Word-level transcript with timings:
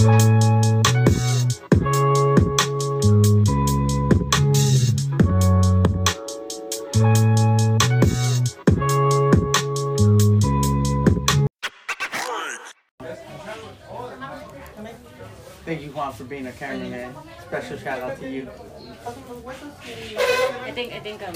Thank 0.00 0.12
you, 15.82 15.90
Juan, 15.92 16.14
for 16.14 16.24
being 16.24 16.46
a 16.46 16.52
cameraman. 16.52 17.14
Special 17.46 17.76
shout 17.76 18.00
out 18.00 18.18
to 18.20 18.30
you. 18.30 18.48
I 19.06 20.70
think 20.70 20.94
I 20.94 21.00
think 21.00 21.22
um, 21.28 21.34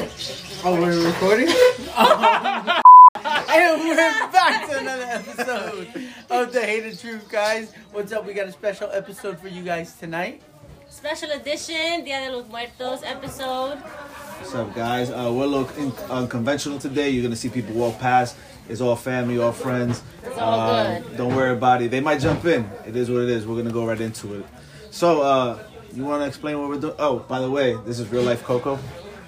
Oh, 0.65 0.81
we're 0.81 1.07
recording? 1.07 1.49
and 3.25 3.81
we're 3.85 3.97
back 4.33 4.69
to 4.71 4.79
another 4.79 5.05
episode 5.05 6.14
of 6.31 6.53
The 6.53 6.61
Hated 6.65 6.99
Truth, 6.99 7.29
guys. 7.31 7.73
What's 7.93 8.13
up? 8.13 8.27
We 8.27 8.35
got 8.35 8.47
a 8.47 8.53
special 8.53 8.91
episode 8.93 9.39
for 9.39 9.49
you 9.49 9.63
guys 9.63 9.95
tonight. 9.95 10.43
special 10.89 11.31
edition 11.33 12.05
Dia 12.05 12.21
de 12.31 12.37
los 12.37 12.47
Muertos 12.49 13.03
episode. 13.05 13.79
What's 13.79 14.55
up, 14.55 14.75
guys? 14.75 15.11
Uh, 15.11 15.31
we're 15.35 15.45
a 15.45 15.47
little 15.47 15.69
in, 15.77 15.93
unconventional 16.11 16.79
today. 16.79 17.11
You're 17.11 17.23
gonna 17.23 17.37
see 17.37 17.49
people 17.49 17.75
walk 17.75 17.99
past. 17.99 18.37
It's 18.69 18.81
all 18.81 18.97
family, 18.97 19.39
all 19.39 19.53
friends. 19.53 20.03
It's 20.23 20.39
all 20.39 20.61
Uh, 20.61 21.01
good. 21.01 21.17
Don't 21.17 21.35
worry 21.35 21.53
about 21.53 21.83
it. 21.83 21.91
They 21.91 22.01
might 22.01 22.21
jump 22.21 22.45
in. 22.45 22.69
It 22.87 22.97
is 22.97 23.11
what 23.11 23.23
it 23.23 23.29
is. 23.29 23.47
We're 23.47 23.57
gonna 23.57 23.73
go 23.73 23.85
right 23.87 24.01
into 24.01 24.35
it. 24.35 24.47
So, 24.91 25.23
uh, 25.23 25.59
you 25.93 26.05
want 26.05 26.23
to 26.23 26.27
explain 26.27 26.59
what 26.61 26.69
we're 26.69 26.81
doing? 26.81 26.95
Oh, 26.99 27.19
by 27.29 27.41
the 27.41 27.51
way, 27.51 27.77
this 27.85 27.99
is 27.99 28.09
real 28.09 28.23
life 28.23 28.43
Coco. 28.45 28.79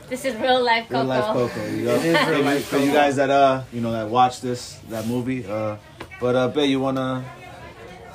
This 0.09 0.25
is 0.25 0.37
real 0.37 0.63
life 0.63 0.85
Coco. 0.89 0.99
Real 1.01 1.05
life 1.09 1.25
Coco. 1.33 1.67
You 1.69 1.85
go. 1.85 1.95
It 1.97 2.05
is 2.07 2.27
real 2.29 2.39
For 2.39 2.43
life 2.45 2.73
you- 2.73 2.79
For 2.79 2.79
you 2.79 2.93
guys 2.93 3.17
that 3.17 3.31
uh, 3.31 3.63
you 3.73 3.81
know, 3.81 3.91
that 3.93 4.09
watch 4.09 4.41
this 4.41 4.79
that 4.89 5.07
movie. 5.07 5.45
Uh, 5.47 5.77
but 6.21 6.35
uh, 6.35 6.49
Bay, 6.49 6.67
you 6.67 6.81
wanna 6.81 7.25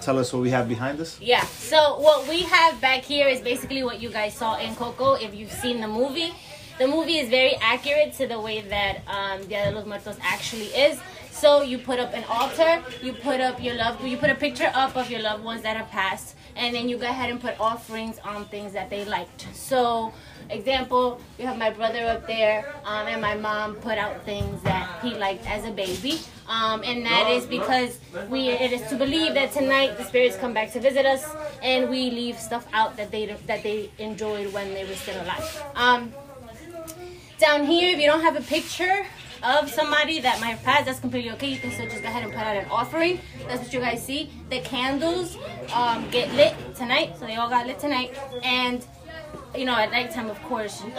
tell 0.02 0.18
us 0.18 0.34
what 0.34 0.42
we 0.42 0.50
have 0.50 0.68
behind 0.68 1.00
us? 1.00 1.20
Yeah. 1.22 1.44
So 1.46 2.00
what 2.00 2.28
we 2.28 2.42
have 2.42 2.82
back 2.82 3.04
here 3.04 3.28
is 3.28 3.40
basically 3.42 3.84
what 3.84 4.02
you 4.02 4.09
guys 4.09 4.34
saw 4.34 4.58
in 4.58 4.76
Coco. 4.76 5.14
If 5.14 5.34
you've 5.36 5.52
seen 5.52 5.80
the 5.80 5.88
movie, 5.88 6.34
the 6.80 6.88
movie 6.88 7.17
is 7.17 7.30
very 7.30 7.56
accurate 7.58 8.14
to 8.14 8.28
the 8.28 8.40
way 8.40 8.62
that 8.62 9.02
um, 9.08 9.45
Dia 9.48 9.66
de 9.66 9.72
los 9.72 9.86
Muertos 9.86 10.17
actually 10.22 10.67
is. 10.67 11.00
So 11.30 11.62
you 11.62 11.78
put 11.78 12.00
up 12.00 12.14
an 12.14 12.23
altar, 12.25 12.84
you 13.02 13.14
put 13.14 13.40
up 13.40 13.62
your 13.64 13.75
loved, 13.75 14.03
you 14.03 14.18
put 14.18 14.30
a 14.30 14.36
picture 14.36 14.72
up 14.73 14.95
of 14.95 15.09
your 15.09 15.22
loved 15.22 15.44
ones 15.44 15.62
that 15.64 15.78
have 15.78 15.90
passed, 15.90 16.36
and 16.56 16.75
then 16.75 16.90
you 16.90 16.97
go 16.97 17.08
ahead 17.08 17.31
and 17.31 17.40
put 17.40 17.59
offerings 17.59 18.20
on 18.20 18.45
things 18.45 18.73
that 18.73 18.90
they 18.90 19.06
liked. 19.06 19.47
So, 19.53 20.14
example, 20.52 21.19
you 21.39 21.45
have 21.45 21.57
my 21.57 21.69
brother 21.69 22.05
up 22.05 22.27
there, 22.27 22.73
um, 22.85 23.07
and 23.07 23.21
my 23.21 23.35
mom 23.35 23.75
put 23.75 23.97
out 23.97 24.23
things 24.25 24.61
that 24.63 24.99
he 25.02 25.16
liked 25.16 25.47
as 25.49 25.66
a 25.66 25.71
baby, 25.71 26.19
um, 26.47 26.83
and 26.83 27.05
that 27.05 27.30
is 27.30 27.45
because 27.45 27.99
we 28.30 28.49
it 28.49 28.72
is 28.72 28.88
to 28.89 28.95
believe 28.95 29.33
that 29.33 29.52
tonight 29.52 29.97
the 29.97 30.03
spirits 30.03 30.35
come 30.38 30.53
back 30.53 30.72
to 30.73 30.79
visit 30.79 31.05
us, 31.05 31.25
and 31.61 31.89
we 31.89 32.11
leave 32.11 32.38
stuff 32.38 32.67
out 32.73 32.97
that 32.97 33.11
they 33.11 33.25
that 33.47 33.63
they 33.63 33.89
enjoyed 33.97 34.52
when 34.53 34.73
they 34.73 34.85
were 34.85 34.95
still 34.95 35.19
alive. 35.22 35.63
Um, 35.75 36.13
down 37.39 37.66
here, 37.66 37.94
if 37.94 37.99
you 37.99 38.05
don't 38.05 38.22
have 38.22 38.35
a 38.35 38.41
picture 38.41 39.05
of 39.44 39.69
somebody 39.69 40.19
that 40.19 40.39
might 40.39 40.49
have 40.49 40.63
passed, 40.63 40.85
that's 40.85 40.99
completely 40.99 41.31
okay. 41.31 41.47
You 41.47 41.57
can 41.57 41.72
still 41.72 41.88
just 41.88 42.03
go 42.03 42.09
ahead 42.09 42.23
and 42.23 42.31
put 42.31 42.41
out 42.41 42.55
an 42.55 42.69
offering. 42.69 43.19
That's 43.47 43.63
what 43.63 43.73
you 43.73 43.79
guys 43.79 44.05
see. 44.05 44.29
The 44.49 44.59
candles 44.59 45.38
um, 45.73 46.07
get 46.11 46.31
lit 46.33 46.53
tonight, 46.75 47.17
so 47.17 47.25
they 47.25 47.35
all 47.35 47.49
got 47.49 47.66
lit 47.66 47.79
tonight. 47.79 48.16
And 48.44 48.85
you 49.55 49.66
know, 49.66 49.75
at 49.75 49.91
nighttime, 49.91 50.30
of 50.30 50.41
course, 50.44 50.81
you, 50.83 50.91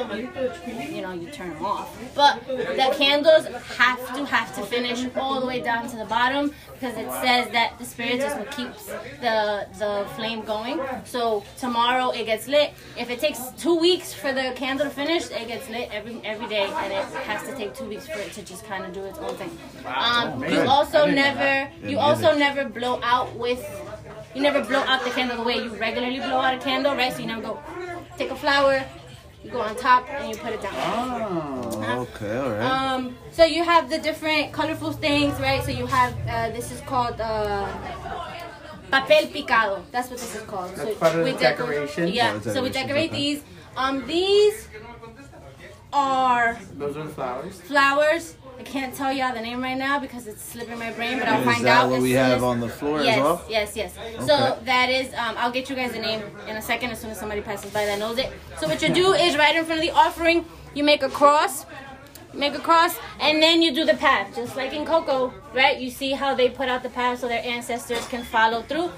you 0.94 1.02
know, 1.02 1.12
you 1.12 1.30
turn 1.30 1.50
them 1.54 1.64
off. 1.64 1.96
But 2.14 2.46
the 2.46 2.94
candles 2.96 3.46
have 3.46 4.14
to 4.16 4.24
have 4.26 4.54
to 4.56 4.62
finish 4.62 5.06
all 5.16 5.40
the 5.40 5.46
way 5.46 5.60
down 5.60 5.88
to 5.88 5.96
the 5.96 6.04
bottom 6.04 6.52
because 6.74 6.96
it 6.96 7.10
says 7.22 7.48
that 7.52 7.78
the 7.78 7.84
spirit 7.84 8.16
is 8.16 8.32
what 8.34 8.50
keeps 8.50 8.86
the 9.20 9.66
the 9.78 10.06
flame 10.16 10.42
going. 10.42 10.80
So 11.04 11.44
tomorrow 11.58 12.10
it 12.10 12.26
gets 12.26 12.46
lit. 12.48 12.72
If 12.98 13.08
it 13.10 13.20
takes 13.20 13.40
two 13.56 13.78
weeks 13.78 14.12
for 14.12 14.32
the 14.32 14.52
candle 14.54 14.86
to 14.86 14.90
finish, 14.90 15.30
it 15.30 15.48
gets 15.48 15.68
lit 15.70 15.88
every 15.92 16.20
every 16.24 16.48
day, 16.48 16.66
and 16.66 16.92
it 16.92 17.04
has 17.24 17.48
to 17.48 17.54
take 17.56 17.74
two 17.74 17.86
weeks 17.86 18.06
for 18.06 18.18
it 18.18 18.32
to 18.32 18.42
just 18.42 18.64
kind 18.66 18.84
of 18.84 18.92
do 18.92 19.04
its 19.04 19.18
own 19.18 19.34
thing. 19.36 19.56
Um, 19.86 20.44
you 20.44 20.60
also 20.60 21.02
I 21.02 21.06
didn't 21.06 21.16
know 21.16 21.22
never 21.22 21.88
you 21.88 21.98
also 21.98 22.36
never 22.36 22.68
blow 22.68 23.00
out 23.02 23.34
with 23.36 23.64
you 24.34 24.42
never 24.42 24.64
blow 24.64 24.80
out 24.80 25.04
the 25.04 25.10
candle 25.10 25.36
the 25.36 25.42
way 25.42 25.56
you 25.56 25.74
regularly 25.76 26.18
blow 26.18 26.38
out 26.38 26.54
a 26.54 26.58
candle, 26.58 26.94
right? 26.94 27.12
So 27.12 27.20
you 27.20 27.26
never 27.26 27.42
go 27.42 27.62
take 28.18 28.30
a 28.30 28.36
flower, 28.36 28.84
you 29.44 29.50
go 29.50 29.60
on 29.60 29.74
top 29.76 30.08
and 30.08 30.28
you 30.30 30.36
put 30.36 30.52
it 30.52 30.62
down. 30.62 30.74
Oh. 30.76 32.06
Okay, 32.14 32.36
all 32.36 32.50
right. 32.50 32.60
Um, 32.62 33.16
so 33.32 33.44
you 33.44 33.64
have 33.64 33.90
the 33.90 33.98
different 33.98 34.52
colorful 34.52 34.92
things, 34.92 35.38
right? 35.40 35.62
So 35.64 35.70
you 35.70 35.86
have 35.86 36.14
uh, 36.28 36.50
this 36.50 36.70
is 36.70 36.80
called 36.82 37.20
uh, 37.20 37.66
papel 38.92 39.30
picado. 39.32 39.82
That's 39.90 40.10
what 40.10 40.18
this 40.18 40.34
is 40.36 40.42
called. 40.42 40.70
That's 40.76 40.82
so 40.82 40.94
part 40.94 41.14
of 41.16 41.24
the 41.24 41.32
deco- 41.32 41.40
decoration? 41.40 42.08
Yeah. 42.08 42.32
Part 42.32 42.44
So 42.44 42.62
we 42.62 42.70
decorate 42.70 43.10
okay. 43.10 43.20
these. 43.20 43.42
Um, 43.76 44.06
these 44.06 44.68
are 45.92 46.58
Those 46.74 46.96
are 46.96 47.04
the 47.04 47.10
flowers. 47.14 47.60
flowers. 47.62 48.36
I 48.62 48.64
can't 48.64 48.94
tell 48.94 49.12
y'all 49.12 49.34
the 49.34 49.40
name 49.40 49.60
right 49.60 49.76
now 49.76 49.98
because 49.98 50.28
it's 50.28 50.40
slipping 50.40 50.78
my 50.78 50.92
brain, 50.92 51.18
but 51.18 51.26
I'll 51.26 51.40
is 51.40 51.44
find 51.44 51.64
that 51.64 51.82
out. 51.82 51.90
what 51.90 52.00
we 52.00 52.12
have 52.12 52.44
on 52.44 52.60
the 52.60 52.68
floor 52.68 53.02
yes, 53.02 53.16
as 53.16 53.20
well? 53.20 53.44
Yes, 53.48 53.76
yes, 53.76 53.92
So 54.24 54.34
Okay. 54.34 54.64
that 54.66 54.88
is, 54.88 55.12
um, 55.14 55.34
I'll 55.36 55.50
get 55.50 55.68
you 55.68 55.74
guys 55.74 55.90
the 55.90 55.98
name 55.98 56.22
in 56.46 56.56
a 56.56 56.62
second 56.62 56.90
as 56.90 57.00
soon 57.00 57.10
as 57.10 57.18
somebody 57.18 57.40
passes 57.40 57.72
by 57.72 57.86
that 57.86 57.98
knows 57.98 58.18
it. 58.18 58.32
So 58.60 58.68
what 58.68 58.80
you 58.80 58.94
do 58.94 59.14
is 59.14 59.36
right 59.36 59.56
in 59.56 59.64
front 59.64 59.80
of 59.80 59.84
the 59.84 59.92
offering, 59.92 60.44
you 60.74 60.84
make 60.84 61.02
a 61.02 61.08
cross, 61.08 61.66
make 62.34 62.54
a 62.54 62.58
cross, 62.58 62.96
and 63.20 63.42
then 63.42 63.62
you 63.62 63.74
do 63.74 63.84
the 63.84 63.94
path, 63.94 64.34
just 64.34 64.56
like 64.56 64.72
in 64.72 64.84
Coco, 64.84 65.32
right? 65.54 65.78
You 65.78 65.90
see 65.90 66.12
how 66.12 66.34
they 66.34 66.48
put 66.48 66.68
out 66.68 66.82
the 66.82 66.90
path 66.90 67.20
so 67.20 67.28
their 67.28 67.42
ancestors 67.44 68.06
can 68.08 68.24
follow 68.24 68.62
through. 68.62 68.90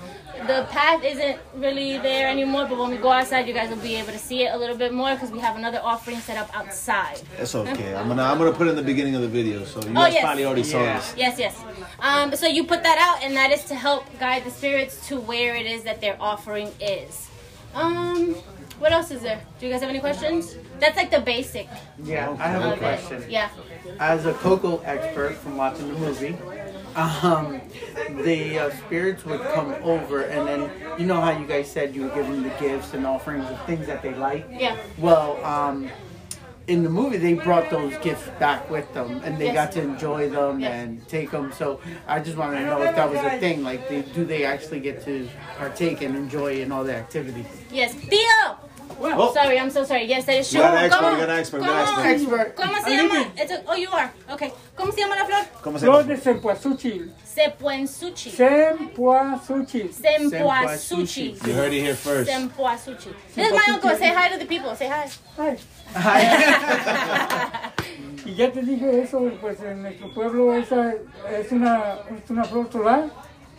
The 0.48 0.66
path 0.70 1.04
isn't 1.04 1.38
really 1.54 1.96
there 1.98 2.28
anymore, 2.28 2.66
but 2.68 2.76
when 2.76 2.90
we 2.90 2.96
go 2.96 3.10
outside, 3.10 3.46
you 3.46 3.54
guys 3.54 3.70
will 3.70 3.76
be 3.82 3.94
able 3.94 4.10
to 4.12 4.18
see 4.18 4.42
it 4.44 4.52
a 4.52 4.58
little 4.58 4.76
bit 4.76 4.92
more 4.92 5.14
because 5.14 5.30
we 5.30 5.38
have 5.38 5.56
another 5.56 5.80
offering 5.82 6.18
set 6.18 6.36
up 6.36 6.50
outside. 6.56 7.20
That's 7.38 7.54
okay. 7.54 7.94
I'm 7.94 8.08
gonna 8.08 8.24
I'm 8.24 8.38
gonna 8.38 8.52
put 8.52 8.66
it 8.66 8.70
in 8.70 8.76
the 8.76 8.82
beginning 8.82 9.14
of 9.14 9.22
the 9.22 9.28
video, 9.28 9.64
so 9.64 9.80
you 9.82 9.90
Oh, 9.90 9.94
guys 9.94 10.14
yes. 10.14 10.24
probably 10.24 10.44
already 10.44 10.64
saw 10.64 10.82
Yeah. 10.82 10.96
this. 10.98 11.14
Yes, 11.16 11.38
yes. 11.38 11.64
Um, 12.00 12.34
so 12.34 12.46
you 12.48 12.64
put 12.64 12.82
that 12.82 12.98
out, 12.98 13.22
and 13.24 13.36
that 13.36 13.52
is 13.52 13.64
to 13.66 13.76
help 13.76 14.04
guide 14.18 14.44
the 14.44 14.50
spirits 14.50 15.06
to 15.08 15.20
where 15.20 15.54
it 15.54 15.66
is 15.66 15.84
that 15.84 16.00
their 16.00 16.16
offering 16.20 16.72
is. 16.80 17.28
Um, 17.74 18.34
what 18.78 18.92
else 18.92 19.10
is 19.10 19.22
there? 19.22 19.40
Do 19.58 19.66
you 19.66 19.72
guys 19.72 19.80
have 19.80 19.90
any 19.90 20.00
questions? 20.00 20.56
That's 20.80 20.96
like 20.96 21.10
the 21.10 21.20
basic 21.20 21.68
Yeah, 22.02 22.36
I 22.38 22.48
have 22.48 22.64
a 22.72 22.76
question. 22.76 23.22
it. 23.22 23.30
Yeah. 23.30 23.48
As 24.00 24.26
a 24.26 24.34
Coco 24.34 24.78
expert 24.78 25.34
from 25.36 25.56
watching 25.56 25.88
the 25.88 25.98
movie, 25.98 26.36
um, 26.96 27.60
the 28.22 28.58
uh, 28.58 28.70
spirits 28.86 29.24
would 29.24 29.40
come 29.40 29.72
over, 29.82 30.22
and 30.22 30.46
then 30.48 30.70
you 30.98 31.06
know 31.06 31.20
how 31.20 31.30
you 31.38 31.46
guys 31.46 31.70
said 31.70 31.94
you 31.94 32.02
would 32.02 32.14
give 32.14 32.26
them 32.26 32.42
the 32.42 32.50
gifts 32.60 32.94
and 32.94 33.06
offerings 33.06 33.48
of 33.48 33.64
things 33.66 33.86
that 33.86 34.02
they 34.02 34.14
like. 34.14 34.46
Yeah. 34.50 34.76
Well, 34.98 35.42
um, 35.44 35.88
in 36.66 36.82
the 36.82 36.88
movie, 36.90 37.18
they 37.18 37.34
brought 37.34 37.68
those 37.70 37.94
gifts 37.98 38.28
back 38.38 38.70
with 38.70 38.90
them, 38.94 39.20
and 39.24 39.36
they 39.38 39.46
Yes. 39.46 39.54
got 39.54 39.72
to 39.72 39.82
enjoy 39.82 40.30
them 40.30 40.60
Yes. 40.60 40.72
and 40.72 41.08
take 41.08 41.30
them. 41.30 41.52
So 41.52 41.80
I 42.06 42.20
just 42.20 42.36
wanted 42.38 42.60
to 42.60 42.66
know 42.66 42.82
if 42.82 42.96
that 42.96 43.10
was 43.10 43.20
a 43.20 43.38
thing. 43.38 43.62
Like, 43.62 43.88
they, 43.88 44.02
do 44.02 44.24
they 44.24 44.44
actually 44.44 44.80
get 44.80 45.04
to 45.04 45.28
partake 45.58 46.00
and 46.02 46.16
enjoy 46.16 46.60
in 46.62 46.72
all 46.72 46.84
the 46.84 46.94
activities? 46.96 47.46
Yes. 47.70 47.92
Theo! 47.94 48.58
Oh. 49.12 49.32
Sorry, 49.34 49.58
I'm 49.58 49.70
so 49.70 49.84
sorry. 49.84 50.04
Yes, 50.04 50.24
that 50.26 50.36
is 50.38 50.50
true. 50.50 50.60
got 50.60 50.74
an 50.74 51.30
expert, 51.30 51.62
expert, 51.62 52.06
expert. 52.06 52.56
¿Cómo 52.56 52.82
se 52.82 52.96
llama? 52.96 53.26
It's 53.36 53.52
a- 53.52 53.62
oh, 53.68 53.76
you 53.76 53.90
are. 53.90 54.10
Okay. 54.30 54.52
¿Cómo 54.76 54.92
se 54.92 55.00
llama 55.00 55.16
la 55.16 55.24
flor? 55.26 55.44
¿Cómo 55.62 55.78
se 55.78 55.86
Flor 55.86 56.02
llama? 56.02 56.14
de 56.14 56.20
cempasúchil. 56.20 57.12
Sepuensuchi. 57.24 58.30
Cempasúchil. 58.30 59.92
Sempoasuchi. 59.92 61.36
You 61.46 61.52
heard 61.52 61.72
it 61.72 61.82
here 61.82 61.94
first. 61.94 62.30
Sempoasuchi. 62.30 63.12
This 63.34 63.46
is 63.48 63.52
my 63.52 63.64
uncle. 63.74 63.96
Say 63.96 64.12
hi 64.14 64.28
to 64.30 64.38
the 64.38 64.46
people. 64.46 64.74
Say 64.76 64.88
hi. 64.88 65.08
Ay, 65.38 65.58
y 68.24 68.34
ya 68.34 68.50
te 68.50 68.62
dije 68.62 69.02
eso, 69.02 69.20
pues 69.40 69.60
en 69.60 69.82
nuestro 69.82 70.12
pueblo 70.12 70.54
esa 70.54 70.94
es 71.30 71.52
una, 71.52 71.98
es 72.24 72.30
una 72.30 72.44
flor 72.44 72.68
solar, 72.72 73.10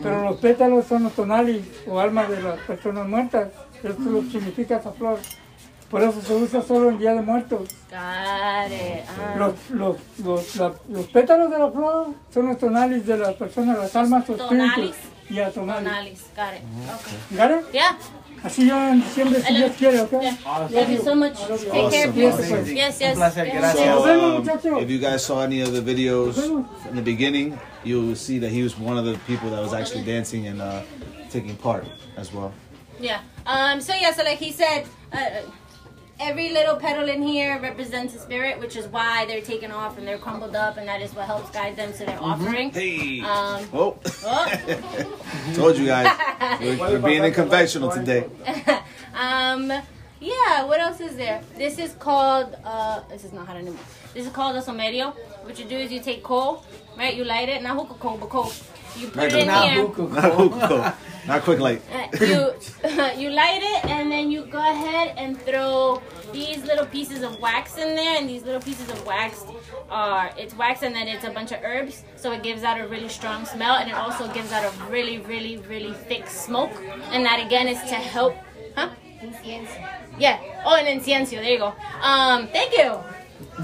pero 0.02 0.22
los 0.22 0.36
pétalos 0.40 0.86
son 0.86 1.04
los 1.04 1.12
tonalis 1.14 1.62
o 1.86 1.98
almas 2.00 2.28
de 2.28 2.42
las 2.42 2.58
personas 2.60 3.06
muertas. 3.06 3.48
Eso 3.82 3.92
es 3.92 3.98
lo 4.00 4.20
que 4.22 4.30
significa 4.30 4.76
esa 4.76 4.92
flor. 4.92 5.18
Por 5.90 6.02
eso 6.02 6.20
se 6.20 6.34
usa 6.34 6.62
solo 6.62 6.90
en 6.90 6.98
Día 6.98 7.14
de 7.14 7.22
Muertos. 7.22 7.68
Got 7.90 8.72
it. 8.72 9.04
Ah. 9.08 9.34
Los, 9.38 9.54
los, 9.70 9.96
los, 10.24 10.56
la- 10.56 10.74
los 10.88 11.06
pétalos 11.06 11.48
de 11.50 11.58
la 11.58 11.70
flor 11.70 12.08
son 12.34 12.48
los 12.48 12.58
tonalis 12.58 13.06
de 13.06 13.16
las 13.18 13.34
personas, 13.34 13.78
las 13.78 13.94
almas 13.94 14.28
o 14.28 14.34
espíritus. 14.34 14.96
Y 15.30 15.38
a. 15.38 15.50
Yeah. 17.72 17.98
Así 18.44 18.66
yo 18.68 18.76
en 18.88 19.00
diciembre, 19.00 19.42
si 19.42 19.54
Dios 19.54 19.72
quiere, 19.78 20.00
¿ok? 20.02 20.10
Yeah. 20.20 20.36
Awesome. 20.44 20.68
Thank 20.74 20.88
you 20.98 21.04
so 21.04 21.14
much. 21.16 21.34
I 21.40 21.48
love 21.48 21.64
you. 21.64 21.70
Take 21.72 21.90
care 21.90 22.08
of 22.08 22.16
Awesome, 22.16 22.22
yourself. 22.22 22.50
awesome. 22.60 22.76
Yes, 22.76 23.00
yes. 23.00 23.10
Un 23.12 23.16
placer, 23.16 23.46
yes. 23.46 23.54
gracias. 23.56 23.86
So, 23.86 23.94
Nos 23.94 24.04
vemos, 24.04 24.24
um, 24.24 24.44
muchachos. 24.44 24.82
if 24.82 24.90
you 24.90 24.98
guys 25.00 25.22
saw 25.24 25.42
any 25.42 25.60
of 25.62 25.72
the 25.72 25.80
videos 25.80 26.36
in 26.90 26.96
the 26.96 27.02
beginning, 27.02 27.58
you'll 27.84 28.14
see 28.14 28.38
that 28.40 28.50
he 28.50 28.62
was 28.62 28.78
one 28.78 28.98
of 28.98 29.04
the 29.04 29.18
people 29.26 29.50
that 29.50 29.60
was 29.62 29.72
actually 29.72 30.04
dancing 30.04 30.46
and 30.46 30.60
uh, 30.60 30.82
taking 31.30 31.56
part 31.56 31.84
as 32.16 32.32
well. 32.32 32.52
Yeah. 33.00 33.20
Um. 33.46 33.80
So 33.80 33.94
yeah. 33.94 34.12
So 34.12 34.22
like 34.24 34.38
he 34.38 34.52
said, 34.52 34.86
uh, 35.12 35.42
every 36.18 36.52
little 36.52 36.76
petal 36.76 37.08
in 37.08 37.22
here 37.22 37.60
represents 37.60 38.14
a 38.14 38.18
spirit, 38.18 38.58
which 38.58 38.76
is 38.76 38.86
why 38.88 39.26
they're 39.26 39.42
taken 39.42 39.70
off 39.70 39.98
and 39.98 40.06
they're 40.06 40.18
crumbled 40.18 40.56
up, 40.56 40.76
and 40.76 40.88
that 40.88 41.02
is 41.02 41.14
what 41.14 41.26
helps 41.26 41.50
guide 41.50 41.76
them 41.76 41.92
to 41.92 42.04
their 42.04 42.22
offering. 42.22 42.70
Hey. 42.70 43.20
Um, 43.20 43.68
oh. 43.72 43.98
Oh. 44.24 45.52
Told 45.54 45.76
you 45.78 45.86
guys. 45.86 46.18
We're, 46.60 46.78
we're 46.78 46.98
being 46.98 47.24
in 47.24 47.32
conventional 47.32 47.90
today. 47.90 48.24
um, 49.14 49.72
yeah, 50.20 50.64
what 50.64 50.80
else 50.80 51.00
is 51.00 51.16
there? 51.16 51.42
This 51.56 51.78
is 51.78 51.92
called, 51.94 52.56
uh, 52.64 53.02
this 53.08 53.24
is 53.24 53.32
not 53.32 53.46
how 53.46 53.52
hot 53.52 53.60
anymore. 53.60 53.80
This 54.14 54.26
is 54.26 54.32
called 54.32 54.56
a 54.56 54.62
sahumerio. 54.62 55.14
What 55.44 55.58
you 55.58 55.66
do 55.66 55.76
is 55.76 55.92
you 55.92 56.00
take 56.00 56.22
coal, 56.22 56.64
right? 56.96 57.14
You 57.14 57.24
light 57.24 57.50
it, 57.50 57.62
not 57.62 57.76
hookah 57.76 57.94
coal, 58.00 58.16
but 58.16 58.30
coal. 58.30 58.50
You 58.96 59.08
put 59.08 59.24
it 59.24 59.34
in 59.34 59.46
Not 59.46 59.68
here. 59.68 59.86
hookah 59.86 60.02
Not 60.02 60.68
coal. 60.68 60.92
Hookah. 61.26 61.32
Not 61.32 61.42
quick 61.42 61.58
light. 61.60 61.82
Uh, 61.92 62.08
you 62.24 62.54
you 63.22 63.30
light 63.30 63.62
it 63.62 63.84
and 63.86 64.10
then 64.10 64.30
you 64.30 64.46
go 64.46 64.58
ahead 64.58 65.14
and 65.16 65.40
throw 65.42 66.02
these 66.32 66.64
little 66.64 66.86
pieces 66.86 67.22
of 67.22 67.40
wax 67.40 67.76
in 67.78 67.94
there 67.94 68.16
and 68.18 68.28
these 68.28 68.42
little 68.42 68.60
pieces 68.60 68.88
of 68.90 69.06
wax 69.06 69.44
are 69.90 70.30
it's 70.36 70.54
wax 70.56 70.82
and 70.82 70.94
then 70.94 71.06
it's 71.08 71.24
a 71.24 71.30
bunch 71.30 71.52
of 71.52 71.60
herbs 71.62 72.04
so 72.16 72.32
it 72.32 72.42
gives 72.42 72.62
out 72.64 72.80
a 72.80 72.86
really 72.88 73.08
strong 73.08 73.44
smell 73.44 73.76
and 73.76 73.88
it 73.88 73.94
also 73.94 74.26
gives 74.32 74.52
out 74.52 74.64
a 74.64 74.84
really 74.90 75.18
really 75.18 75.58
really 75.58 75.92
thick 75.92 76.26
smoke 76.28 76.72
and 77.12 77.24
that 77.24 77.44
again 77.44 77.68
is 77.68 77.78
to 77.88 77.94
help 77.94 78.34
huh 78.74 78.90
yeah 80.18 80.38
oh 80.64 80.74
and 80.74 80.88
incienso 81.00 81.30
there 81.30 81.52
you 81.52 81.58
go 81.58 81.72
um 82.02 82.48
thank 82.48 82.76
you 82.76 82.98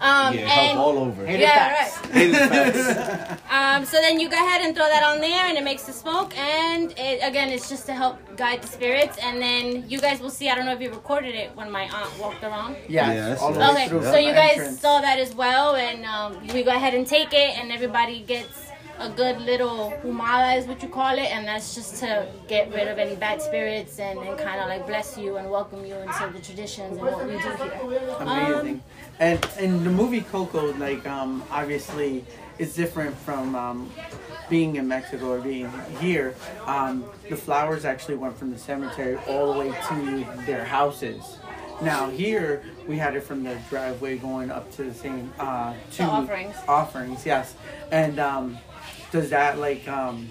um 0.00 0.34
Yeah, 0.34 0.46
help 0.46 0.70
and 0.70 0.78
all 0.78 0.98
over. 0.98 1.26
Hated 1.26 1.40
yeah 1.40 1.72
right 1.72 1.92
facts. 1.92 2.06
Hated 2.06 2.36
facts. 2.36 3.41
um, 3.52 3.84
so 3.84 3.98
then 3.98 4.18
you 4.18 4.30
go 4.30 4.36
ahead 4.36 4.62
and 4.62 4.74
throw 4.74 4.86
that 4.86 5.04
on 5.04 5.20
there, 5.20 5.44
and 5.44 5.58
it 5.58 5.64
makes 5.64 5.82
the 5.82 5.92
smoke. 5.92 6.36
And 6.38 6.92
it, 6.96 7.20
again, 7.22 7.50
it's 7.50 7.68
just 7.68 7.84
to 7.86 7.92
help 7.92 8.16
guide 8.36 8.62
the 8.62 8.68
spirits. 8.68 9.18
And 9.18 9.40
then 9.40 9.84
you 9.90 10.00
guys 10.00 10.20
will 10.20 10.30
see. 10.30 10.48
I 10.48 10.54
don't 10.54 10.64
know 10.64 10.72
if 10.72 10.80
you 10.80 10.90
recorded 10.90 11.34
it 11.34 11.54
when 11.54 11.70
my 11.70 11.82
aunt 11.82 12.18
walked 12.18 12.42
around. 12.42 12.76
Yeah. 12.88 13.12
Yes, 13.12 13.40
yes. 13.40 13.42
Okay, 13.42 13.88
so 13.88 14.16
you 14.16 14.32
guys 14.32 14.58
entrance. 14.58 14.80
saw 14.80 15.02
that 15.02 15.18
as 15.18 15.34
well, 15.34 15.76
and 15.76 16.06
um, 16.06 16.30
we 16.54 16.62
go 16.62 16.70
ahead 16.70 16.94
and 16.94 17.06
take 17.06 17.34
it, 17.34 17.58
and 17.58 17.70
everybody 17.70 18.22
gets 18.22 18.72
a 18.98 19.08
good 19.10 19.40
little 19.40 19.92
humada 20.02 20.56
is 20.56 20.66
what 20.66 20.82
you 20.82 20.88
call 20.88 21.14
it, 21.14 21.30
and 21.34 21.46
that's 21.46 21.74
just 21.74 21.96
to 21.96 22.26
get 22.46 22.72
rid 22.72 22.88
of 22.88 22.98
any 22.98 23.16
bad 23.16 23.42
spirits 23.42 23.98
and, 23.98 24.18
and 24.20 24.38
kind 24.38 24.60
of 24.60 24.68
like 24.68 24.86
bless 24.86 25.18
you 25.18 25.36
and 25.36 25.50
welcome 25.50 25.84
you 25.84 25.96
into 25.96 26.30
the 26.32 26.38
traditions 26.38 26.98
and 26.98 27.06
what 27.06 27.26
we 27.26 27.32
do 27.32 27.38
here. 27.38 28.16
Amazing. 28.20 28.74
Um, 28.74 28.82
and 29.18 29.48
in 29.58 29.84
the 29.84 29.90
movie 29.90 30.20
Coco, 30.20 30.72
like 30.74 31.06
um, 31.06 31.42
obviously, 31.50 32.24
it's 32.58 32.74
different 32.74 33.16
from 33.16 33.54
um, 33.54 33.90
being 34.48 34.76
in 34.76 34.86
Mexico 34.86 35.32
or 35.32 35.40
being 35.40 35.70
here. 36.00 36.34
Um, 36.66 37.04
the 37.28 37.36
flowers 37.36 37.84
actually 37.84 38.16
went 38.16 38.36
from 38.36 38.50
the 38.50 38.58
cemetery 38.58 39.16
all 39.26 39.52
the 39.52 39.58
way 39.58 39.74
to 39.88 40.26
their 40.46 40.64
houses. 40.64 41.38
Now 41.80 42.10
here 42.10 42.62
we 42.86 42.96
had 42.96 43.16
it 43.16 43.22
from 43.22 43.42
the 43.42 43.58
driveway 43.68 44.18
going 44.18 44.50
up 44.50 44.70
to 44.72 44.84
the 44.84 44.94
same 44.94 45.32
uh, 45.38 45.74
to 45.92 46.02
offerings. 46.04 46.54
Offerings, 46.68 47.26
yes. 47.26 47.54
And 47.90 48.18
um, 48.18 48.58
does 49.10 49.30
that 49.30 49.58
like 49.58 49.88
um, 49.88 50.30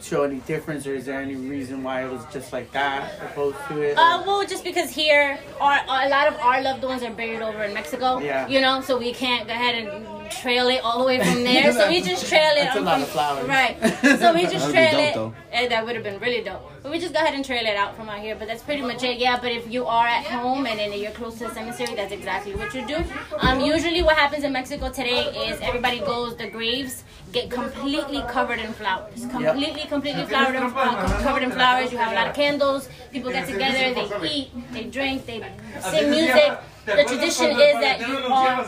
show 0.00 0.24
any 0.24 0.40
difference, 0.40 0.86
or 0.86 0.94
is 0.94 1.06
there 1.06 1.20
any 1.20 1.36
reason 1.36 1.82
why 1.82 2.04
it 2.04 2.10
was 2.10 2.24
just 2.32 2.52
like 2.52 2.72
that 2.72 3.20
opposed 3.22 3.56
to 3.68 3.80
it? 3.82 3.96
Uh, 3.96 4.22
well, 4.26 4.44
just 4.44 4.64
because 4.64 4.90
here, 4.90 5.38
our, 5.60 5.80
a 5.84 6.08
lot 6.08 6.26
of 6.28 6.34
our 6.40 6.60
loved 6.62 6.82
ones 6.82 7.02
are 7.02 7.12
buried 7.12 7.42
over 7.42 7.62
in 7.62 7.72
Mexico. 7.72 8.18
Yeah. 8.18 8.48
You 8.48 8.60
know, 8.60 8.80
so 8.80 8.98
we 8.98 9.12
can't 9.12 9.46
go 9.46 9.54
ahead 9.54 9.74
and 9.86 10.11
trail 10.40 10.68
it 10.68 10.80
all 10.82 10.98
the 10.98 11.04
way 11.04 11.18
from 11.18 11.44
there. 11.48 11.72
so 11.72 11.88
we 11.88 12.00
just 12.02 12.26
trail 12.28 12.52
it. 12.56 12.64
That's 12.64 12.76
a 12.76 12.80
lot 12.80 13.00
of 13.00 13.08
flowers. 13.08 13.46
Right. 13.48 13.76
So 14.22 14.32
we 14.34 14.42
just 14.42 14.52
That 14.52 14.66
would 14.66 14.66
be 14.66 14.72
trail 14.72 14.90
dope, 14.92 15.00
it. 15.00 15.14
though. 15.14 15.34
And 15.52 15.70
that 15.70 15.84
would 15.84 15.94
have 15.94 16.04
been 16.04 16.18
really 16.20 16.42
dope. 16.42 16.62
But 16.82 16.90
we 16.92 16.98
just 16.98 17.12
go 17.14 17.20
ahead 17.20 17.34
and 17.34 17.44
trail 17.44 17.64
it 17.64 17.76
out 17.76 17.96
from 17.96 18.08
out 18.08 18.20
here. 18.20 18.34
But 18.36 18.48
that's 18.48 18.62
pretty 18.62 18.82
much 18.82 19.02
it. 19.02 19.18
Yeah. 19.18 19.38
But 19.40 19.52
if 19.52 19.70
you 19.70 19.86
are 19.86 20.06
at 20.06 20.24
home 20.24 20.66
and 20.66 20.78
then 20.78 20.92
you're 20.98 21.12
close 21.12 21.38
to 21.38 21.48
the 21.48 21.54
cemetery, 21.54 21.94
that's 21.94 22.12
exactly 22.12 22.54
what 22.54 22.74
you 22.74 22.86
do. 22.86 22.98
Um, 23.38 23.60
usually, 23.60 24.02
what 24.02 24.16
happens 24.16 24.44
in 24.44 24.52
Mexico 24.52 24.90
today 24.90 25.24
is 25.48 25.60
everybody 25.60 26.00
goes 26.00 26.36
the 26.36 26.48
graves 26.48 27.04
get 27.32 27.50
completely 27.50 28.22
covered 28.28 28.58
in 28.58 28.72
flowers. 28.74 29.26
Completely, 29.26 29.84
completely 29.88 30.24
flowered 30.26 30.54
in, 30.56 30.62
uh, 30.62 31.20
covered 31.22 31.42
in 31.42 31.50
flowers. 31.50 31.90
You 31.92 31.98
have 31.98 32.12
a 32.12 32.14
lot 32.14 32.28
of 32.28 32.34
candles. 32.34 32.88
People 33.12 33.30
get 33.32 33.46
together. 33.48 33.94
They 34.20 34.28
eat. 34.30 34.72
They 34.72 34.84
drink. 34.84 35.26
They 35.26 35.38
sing 35.80 36.10
music. 36.10 36.58
The 36.84 37.04
tradition 37.04 37.50
is 37.52 37.74
that 37.80 38.00
you 38.06 38.16
are. 38.16 38.66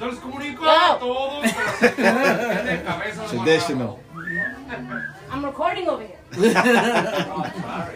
Yo 0.00 0.06
les 0.06 0.18
comunico 0.20 0.62
Wow. 0.62 0.68
a 0.70 0.98
todos. 0.98 1.52
pero 1.52 1.70
se 1.80 1.94
quedan 1.94 2.66
de 2.66 2.82
cabeza. 2.86 3.24
Traditional. 3.26 3.98
I'm 5.30 5.44
recording 5.44 5.88
over 5.88 6.04
here. 6.04 6.18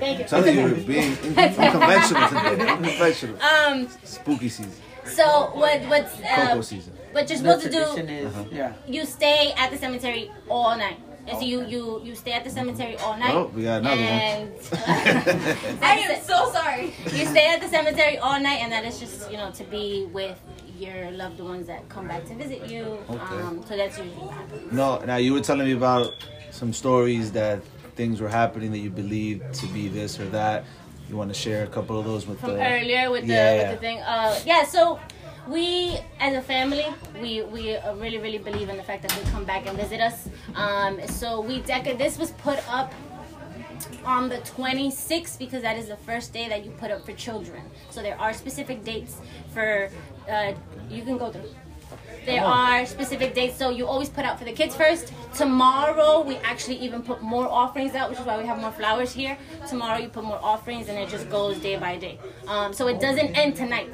Thank 0.00 0.18
you. 0.20 0.28
Sounds 0.28 0.46
like 0.46 0.54
you 0.54 0.62
were 0.62 0.74
being 0.74 1.12
unconventional 1.36 2.28
today. 2.28 2.70
Unconventional. 2.70 3.36
Um. 3.42 3.88
Spooky 4.04 4.48
season. 4.48 4.72
So 5.04 5.50
what? 5.54 5.80
What's 5.88 6.14
Coco 6.14 6.58
uh, 6.58 6.62
season. 6.62 6.92
what 7.12 7.28
you're 7.28 7.38
supposed 7.38 7.62
to 7.64 7.70
do? 7.70 7.82
is 7.82 8.34
yeah. 8.50 8.72
You 8.86 9.04
stay 9.04 9.52
at 9.56 9.70
the 9.70 9.76
cemetery 9.78 10.30
all 10.48 10.76
night. 10.76 10.98
And 11.26 11.38
so 11.38 11.44
you 11.44 11.64
you 11.66 12.00
you 12.04 12.14
stay 12.16 12.32
at 12.32 12.42
the 12.44 12.50
cemetery 12.50 12.96
all 12.98 13.16
night. 13.16 13.34
Oh, 13.34 13.50
we 13.54 13.62
got 13.62 13.80
another 13.80 14.02
one. 14.02 14.52
I 15.82 15.98
am 16.08 16.22
so 16.22 16.50
sorry. 16.52 16.92
You 17.12 17.26
stay 17.26 17.46
at 17.48 17.60
the 17.60 17.68
cemetery 17.68 18.18
all 18.18 18.40
night, 18.40 18.60
and 18.62 18.72
that 18.72 18.84
is 18.84 18.98
just 18.98 19.30
you 19.30 19.36
know 19.36 19.50
to 19.52 19.64
be 19.64 20.08
with 20.12 20.36
your 20.82 21.10
loved 21.12 21.40
ones 21.40 21.66
that 21.66 21.88
come 21.88 22.06
back 22.08 22.24
to 22.26 22.34
visit 22.34 22.60
you. 22.72 22.84
Okay. 23.08 23.40
Um, 23.42 23.62
so 23.68 23.76
that's 23.76 23.96
usually 23.98 24.16
what 24.16 24.32
happens. 24.40 24.72
No, 24.72 24.98
now 25.10 25.16
you 25.16 25.32
were 25.34 25.40
telling 25.40 25.66
me 25.66 25.72
about 25.72 26.08
some 26.50 26.72
stories 26.72 27.32
that 27.32 27.62
things 27.96 28.20
were 28.20 28.28
happening 28.28 28.70
that 28.72 28.78
you 28.78 28.90
believed 28.90 29.42
to 29.60 29.66
be 29.68 29.88
this 29.88 30.18
or 30.20 30.26
that. 30.30 30.64
You 31.08 31.16
want 31.16 31.30
to 31.34 31.38
share 31.38 31.64
a 31.64 31.66
couple 31.76 31.98
of 31.98 32.04
those 32.04 32.26
with 32.26 32.40
from 32.40 32.54
the 32.54 32.66
earlier 32.66 33.10
with 33.10 33.26
the 33.26 33.32
Yeah. 33.34 33.62
with 33.62 33.70
the 33.72 33.80
thing. 33.86 33.98
Uh, 34.00 34.38
yeah. 34.46 34.64
So 34.64 34.98
we 35.48 35.98
as 36.20 36.34
a 36.34 36.42
family, 36.54 36.86
we 37.20 37.42
we 37.42 37.76
uh, 37.76 37.94
really 37.96 38.18
really 38.18 38.38
believe 38.38 38.68
in 38.68 38.76
the 38.76 38.82
fact 38.90 39.02
that 39.02 39.10
they 39.12 39.30
come 39.30 39.44
back 39.44 39.66
and 39.68 39.76
visit 39.76 40.00
us. 40.00 40.28
Um, 40.54 41.00
so 41.08 41.40
we 41.40 41.60
deco- 41.62 41.98
This 41.98 42.18
was 42.18 42.30
put 42.46 42.58
up 42.78 42.92
on 44.04 44.28
the 44.28 44.38
26th 44.38 45.38
because 45.38 45.62
that 45.62 45.76
is 45.76 45.88
the 45.88 45.96
first 45.96 46.32
day 46.32 46.48
that 46.48 46.64
you 46.64 46.70
put 46.72 46.90
up 46.90 47.04
for 47.04 47.12
children. 47.12 47.62
So 47.90 48.02
there 48.02 48.18
are 48.20 48.32
specific 48.32 48.84
dates 48.84 49.16
for. 49.52 49.90
Uh, 50.30 50.52
you 50.88 51.02
can 51.02 51.18
go 51.18 51.30
through. 51.30 51.50
There 52.24 52.42
are 52.44 52.86
specific 52.86 53.34
dates, 53.34 53.56
so 53.56 53.70
you 53.70 53.86
always 53.86 54.08
put 54.08 54.24
out 54.24 54.38
for 54.38 54.44
the 54.44 54.52
kids 54.52 54.76
first. 54.76 55.12
Tomorrow, 55.34 56.22
we 56.22 56.36
actually 56.36 56.76
even 56.76 57.02
put 57.02 57.20
more 57.20 57.48
offerings 57.48 57.94
out, 57.94 58.10
which 58.10 58.20
is 58.20 58.24
why 58.24 58.38
we 58.38 58.46
have 58.46 58.58
more 58.58 58.70
flowers 58.70 59.12
here. 59.12 59.36
Tomorrow, 59.68 59.98
you 59.98 60.08
put 60.08 60.24
more 60.24 60.38
offerings, 60.42 60.88
and 60.88 60.96
it 60.98 61.08
just 61.08 61.28
goes 61.30 61.58
day 61.58 61.76
by 61.76 61.96
day. 61.96 62.18
Um, 62.46 62.72
so 62.72 62.86
it 62.86 63.00
doesn't 63.00 63.36
end 63.36 63.56
tonight. 63.56 63.90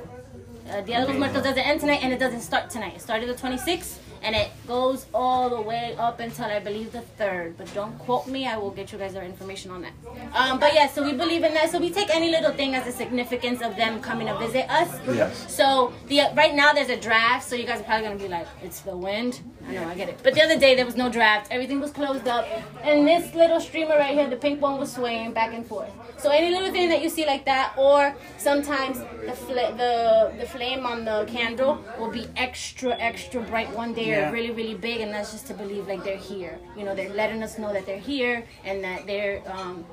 Uh, 0.70 0.82
de 0.82 0.92
los 0.92 1.16
Muertos 1.16 1.42
doesn't 1.42 1.66
end 1.66 1.80
tonight, 1.80 2.00
and 2.02 2.12
it 2.12 2.18
doesn't 2.18 2.42
start 2.42 2.68
tonight. 2.68 2.96
It 2.96 3.00
started 3.00 3.28
the 3.30 3.34
26th, 3.34 3.96
and 4.22 4.34
it 4.34 4.50
goes 4.66 5.06
all 5.14 5.48
the 5.50 5.60
way 5.60 5.94
up 5.98 6.20
until 6.20 6.46
I 6.46 6.58
believe 6.58 6.92
the 6.92 7.02
3rd. 7.18 7.54
But 7.56 7.72
don't 7.74 7.98
quote 7.98 8.26
me, 8.26 8.46
I 8.46 8.56
will 8.56 8.70
get 8.70 8.92
you 8.92 8.98
guys 8.98 9.16
our 9.16 9.22
information 9.24 9.70
on 9.70 9.82
that. 9.82 9.92
Um, 10.34 10.58
but 10.58 10.74
yeah, 10.74 10.88
so 10.88 11.02
we 11.04 11.12
believe 11.12 11.44
in 11.44 11.54
that. 11.54 11.70
So 11.70 11.78
we 11.78 11.90
take 11.90 12.14
any 12.14 12.30
little 12.30 12.52
thing 12.52 12.74
as 12.74 12.86
a 12.86 12.92
significance 12.92 13.62
of 13.62 13.76
them 13.76 14.00
coming 14.00 14.26
to 14.26 14.36
visit 14.38 14.68
us. 14.70 14.90
Yes. 15.08 15.54
So 15.54 15.92
the 16.08 16.22
right 16.34 16.54
now 16.54 16.72
there's 16.72 16.90
a 16.90 17.00
draft, 17.00 17.48
so 17.48 17.56
you 17.56 17.64
guys 17.64 17.80
are 17.80 17.84
probably 17.84 18.06
gonna 18.08 18.18
be 18.18 18.28
like, 18.28 18.46
it's 18.62 18.80
the 18.80 18.96
wind. 18.96 19.40
I 19.68 19.72
know, 19.72 19.86
I 19.88 19.94
get 19.94 20.08
it. 20.08 20.20
But 20.22 20.32
the 20.34 20.42
other 20.42 20.58
day 20.58 20.74
there 20.74 20.86
was 20.86 20.96
no 20.96 21.10
draft. 21.10 21.48
Everything 21.50 21.78
was 21.80 21.90
closed 21.90 22.26
up, 22.26 22.46
and 22.82 23.06
this 23.06 23.34
little 23.34 23.60
streamer 23.60 23.96
right 23.98 24.14
here, 24.14 24.28
the 24.30 24.36
pink 24.36 24.62
one, 24.62 24.78
was 24.78 24.92
swaying 24.92 25.32
back 25.32 25.52
and 25.52 25.66
forth. 25.66 25.90
So 26.16 26.30
any 26.30 26.50
little 26.50 26.72
thing 26.72 26.88
that 26.88 27.02
you 27.02 27.10
see 27.10 27.26
like 27.26 27.44
that, 27.44 27.74
or 27.76 28.14
sometimes 28.38 28.98
the 29.26 29.32
fl- 29.32 29.72
the 29.82 30.32
the 30.38 30.46
flame 30.46 30.86
on 30.86 31.04
the 31.04 31.24
candle 31.28 31.84
will 31.98 32.10
be 32.10 32.26
extra 32.36 32.96
extra 32.98 33.40
bright 33.42 33.70
one 33.74 33.92
day 33.92 34.07
Yeah. 34.08 34.28
or 34.28 34.32
really 34.32 34.50
really 34.50 34.74
big, 34.74 35.00
and 35.00 35.12
that's 35.12 35.32
just 35.32 35.46
to 35.48 35.54
believe 35.54 35.86
like 35.88 36.04
they're 36.04 36.16
here. 36.16 36.58
You 36.76 36.84
know, 36.84 36.94
they're 36.94 37.12
letting 37.12 37.42
us 37.42 37.58
know 37.58 37.72
that 37.72 37.86
they're 37.86 37.98
here 37.98 38.44
and 38.64 38.82
that 38.84 39.06
they're 39.06 39.42
um, 39.50 39.84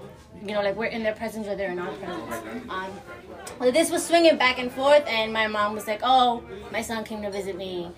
you 0.43 0.53
know, 0.53 0.62
like 0.62 0.75
we're 0.75 0.86
in 0.86 1.03
their 1.03 1.13
presence 1.13 1.48
or 1.48 1.55
they're 1.55 1.72
in 1.72 1.79
our 1.79 1.93
presence. 1.93 2.36
Um, 2.69 2.91
well, 3.60 3.72
this 3.72 3.89
was 3.89 4.05
swinging 4.05 4.38
back 4.38 4.60
and 4.60 4.72
forth, 4.72 5.03
and 5.07 5.31
my 5.31 5.48
mom 5.48 5.74
was 5.74 5.88
like, 5.88 6.01
"Oh, 6.03 6.43
my 6.72 6.81
son 6.81 7.03
came 7.03 7.22
to 7.22 7.31
visit 7.31 7.57
me." 7.57 7.91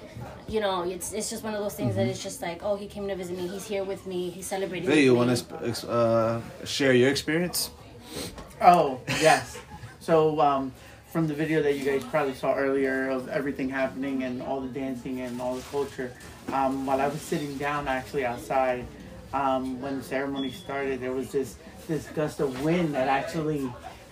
You 0.47 0.59
know, 0.61 0.83
it's 0.83 1.13
it's 1.13 1.29
just 1.29 1.43
one 1.43 1.53
of 1.53 1.61
those 1.61 1.73
things 1.75 1.95
that 1.95 2.07
it's 2.07 2.21
just 2.21 2.41
like, 2.41 2.63
"Oh, 2.63 2.75
he 2.75 2.87
came 2.87 3.07
to 3.07 3.15
visit 3.15 3.37
me. 3.37 3.47
He's 3.47 3.67
here 3.67 3.83
with 3.83 4.05
me. 4.05 4.29
He's 4.29 4.47
celebrating." 4.47 4.89
Hey, 4.89 5.03
you 5.03 5.15
want 5.15 5.35
to 5.35 5.89
uh, 5.89 6.41
share 6.65 6.93
your 6.93 7.09
experience? 7.09 7.71
Oh, 8.61 8.99
yes. 9.21 9.57
So, 9.99 10.39
um, 10.39 10.73
from 11.11 11.27
the 11.27 11.33
video 11.33 11.61
that 11.63 11.77
you 11.77 11.85
guys 11.85 12.03
probably 12.05 12.33
saw 12.33 12.53
earlier 12.55 13.09
of 13.09 13.29
everything 13.29 13.69
happening 13.69 14.23
and 14.23 14.41
all 14.41 14.59
the 14.61 14.67
dancing 14.67 15.21
and 15.21 15.39
all 15.41 15.55
the 15.55 15.61
culture, 15.71 16.11
um, 16.51 16.85
while 16.85 16.99
I 17.01 17.07
was 17.07 17.21
sitting 17.21 17.57
down 17.57 17.87
actually 17.87 18.25
outside, 18.25 18.85
um, 19.33 19.81
when 19.81 19.97
the 19.97 20.03
ceremony 20.03 20.51
started, 20.51 21.01
there 21.01 21.11
was 21.13 21.31
this 21.31 21.55
this 21.87 22.07
gust 22.07 22.41
of 22.41 22.63
wind 22.63 22.93
that 22.95 23.07
actually 23.07 23.59